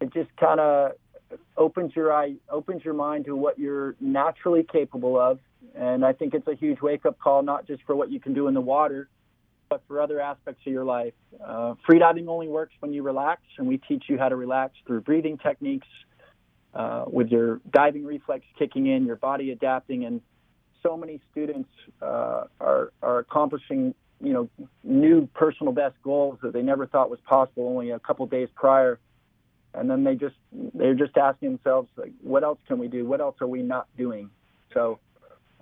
it 0.00 0.12
just 0.12 0.34
kind 0.36 0.60
of 0.60 0.92
opens 1.56 1.94
your 1.94 2.12
eye, 2.12 2.34
opens 2.50 2.84
your 2.84 2.94
mind 2.94 3.26
to 3.26 3.36
what 3.36 3.58
you're 3.58 3.94
naturally 4.00 4.62
capable 4.62 5.18
of. 5.18 5.38
And 5.74 6.04
I 6.04 6.12
think 6.12 6.34
it's 6.34 6.46
a 6.46 6.54
huge 6.54 6.80
wake 6.80 7.06
up 7.06 7.18
call, 7.18 7.42
not 7.42 7.66
just 7.66 7.82
for 7.84 7.96
what 7.96 8.10
you 8.10 8.20
can 8.20 8.34
do 8.34 8.48
in 8.48 8.54
the 8.54 8.60
water, 8.60 9.08
but 9.68 9.82
for 9.88 10.00
other 10.00 10.20
aspects 10.20 10.62
of 10.66 10.72
your 10.72 10.84
life. 10.84 11.14
Uh, 11.44 11.74
freediving 11.88 12.28
only 12.28 12.48
works 12.48 12.74
when 12.80 12.92
you 12.92 13.02
relax, 13.02 13.42
and 13.58 13.66
we 13.66 13.78
teach 13.78 14.04
you 14.08 14.18
how 14.18 14.28
to 14.28 14.36
relax 14.36 14.74
through 14.86 15.00
breathing 15.00 15.38
techniques, 15.38 15.88
uh, 16.74 17.04
with 17.06 17.28
your 17.28 17.60
diving 17.70 18.04
reflex 18.04 18.44
kicking 18.58 18.86
in, 18.86 19.06
your 19.06 19.16
body 19.16 19.50
adapting, 19.50 20.04
and 20.04 20.20
so 20.82 20.96
many 20.96 21.20
students 21.30 21.70
uh, 22.02 22.44
are 22.60 22.92
are 23.02 23.18
accomplishing 23.18 23.94
you 24.20 24.32
know 24.32 24.48
new 24.82 25.26
personal 25.34 25.72
best 25.72 25.94
goals 26.02 26.38
that 26.42 26.52
they 26.52 26.62
never 26.62 26.86
thought 26.86 27.10
was 27.10 27.20
possible 27.26 27.68
only 27.68 27.90
a 27.90 27.98
couple 27.98 28.26
days 28.26 28.48
prior 28.54 28.98
and 29.74 29.90
then 29.90 30.04
they 30.04 30.14
just 30.14 30.36
they're 30.74 30.94
just 30.94 31.16
asking 31.16 31.52
themselves 31.52 31.88
like, 31.96 32.12
what 32.22 32.44
else 32.44 32.58
can 32.66 32.78
we 32.78 32.88
do? 32.88 33.04
What 33.06 33.20
else 33.20 33.36
are 33.40 33.46
we 33.46 33.62
not 33.62 33.86
doing? 33.96 34.30
So 34.72 34.98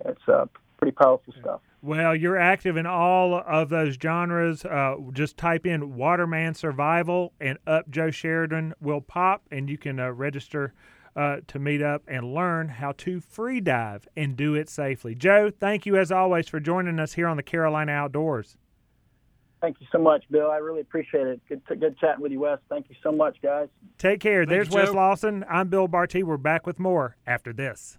it's 0.05 0.21
uh, 0.27 0.45
pretty 0.77 0.95
powerful 0.95 1.33
stuff. 1.39 1.61
Well, 1.81 2.15
you're 2.15 2.37
active 2.37 2.77
in 2.77 2.85
all 2.85 3.43
of 3.45 3.69
those 3.69 3.97
genres. 4.01 4.63
Uh, 4.63 4.95
just 5.11 5.35
type 5.35 5.65
in 5.65 5.95
Waterman 5.95 6.53
Survival 6.53 7.33
and 7.41 7.57
up 7.67 7.89
Joe 7.89 8.09
Sheridan 8.09 8.73
will 8.79 9.01
pop, 9.01 9.43
and 9.51 9.69
you 9.69 9.77
can 9.77 9.99
uh, 9.99 10.11
register 10.11 10.73
uh, 11.15 11.37
to 11.47 11.59
meet 11.59 11.81
up 11.81 12.01
and 12.07 12.33
learn 12.33 12.69
how 12.69 12.93
to 12.93 13.19
free 13.19 13.59
dive 13.59 14.07
and 14.15 14.35
do 14.35 14.55
it 14.55 14.69
safely. 14.69 15.13
Joe, 15.13 15.51
thank 15.51 15.85
you 15.85 15.97
as 15.97 16.11
always 16.11 16.47
for 16.47 16.59
joining 16.59 16.99
us 16.99 17.13
here 17.13 17.27
on 17.27 17.37
the 17.37 17.43
Carolina 17.43 17.91
Outdoors. 17.91 18.57
Thank 19.63 19.79
you 19.79 19.87
so 19.93 19.97
much, 19.97 20.25
Bill. 20.29 20.51
I 20.51 20.57
really 20.57 20.81
appreciate 20.81 21.25
it. 21.25 21.39
Good, 21.47 21.61
good 21.79 21.97
chatting 21.97 22.21
with 22.21 22.33
you, 22.33 22.41
Wes. 22.41 22.59
Thank 22.67 22.89
you 22.89 22.97
so 23.01 23.13
much, 23.13 23.37
guys. 23.41 23.69
Take 23.97 24.19
care. 24.19 24.41
Thank 24.41 24.49
There's 24.49 24.69
Wes 24.69 24.93
Lawson. 24.93 25.45
I'm 25.49 25.69
Bill 25.69 25.87
Barty. 25.87 26.21
We're 26.21 26.35
back 26.35 26.67
with 26.67 26.79
more 26.79 27.15
after 27.25 27.53
this. 27.53 27.97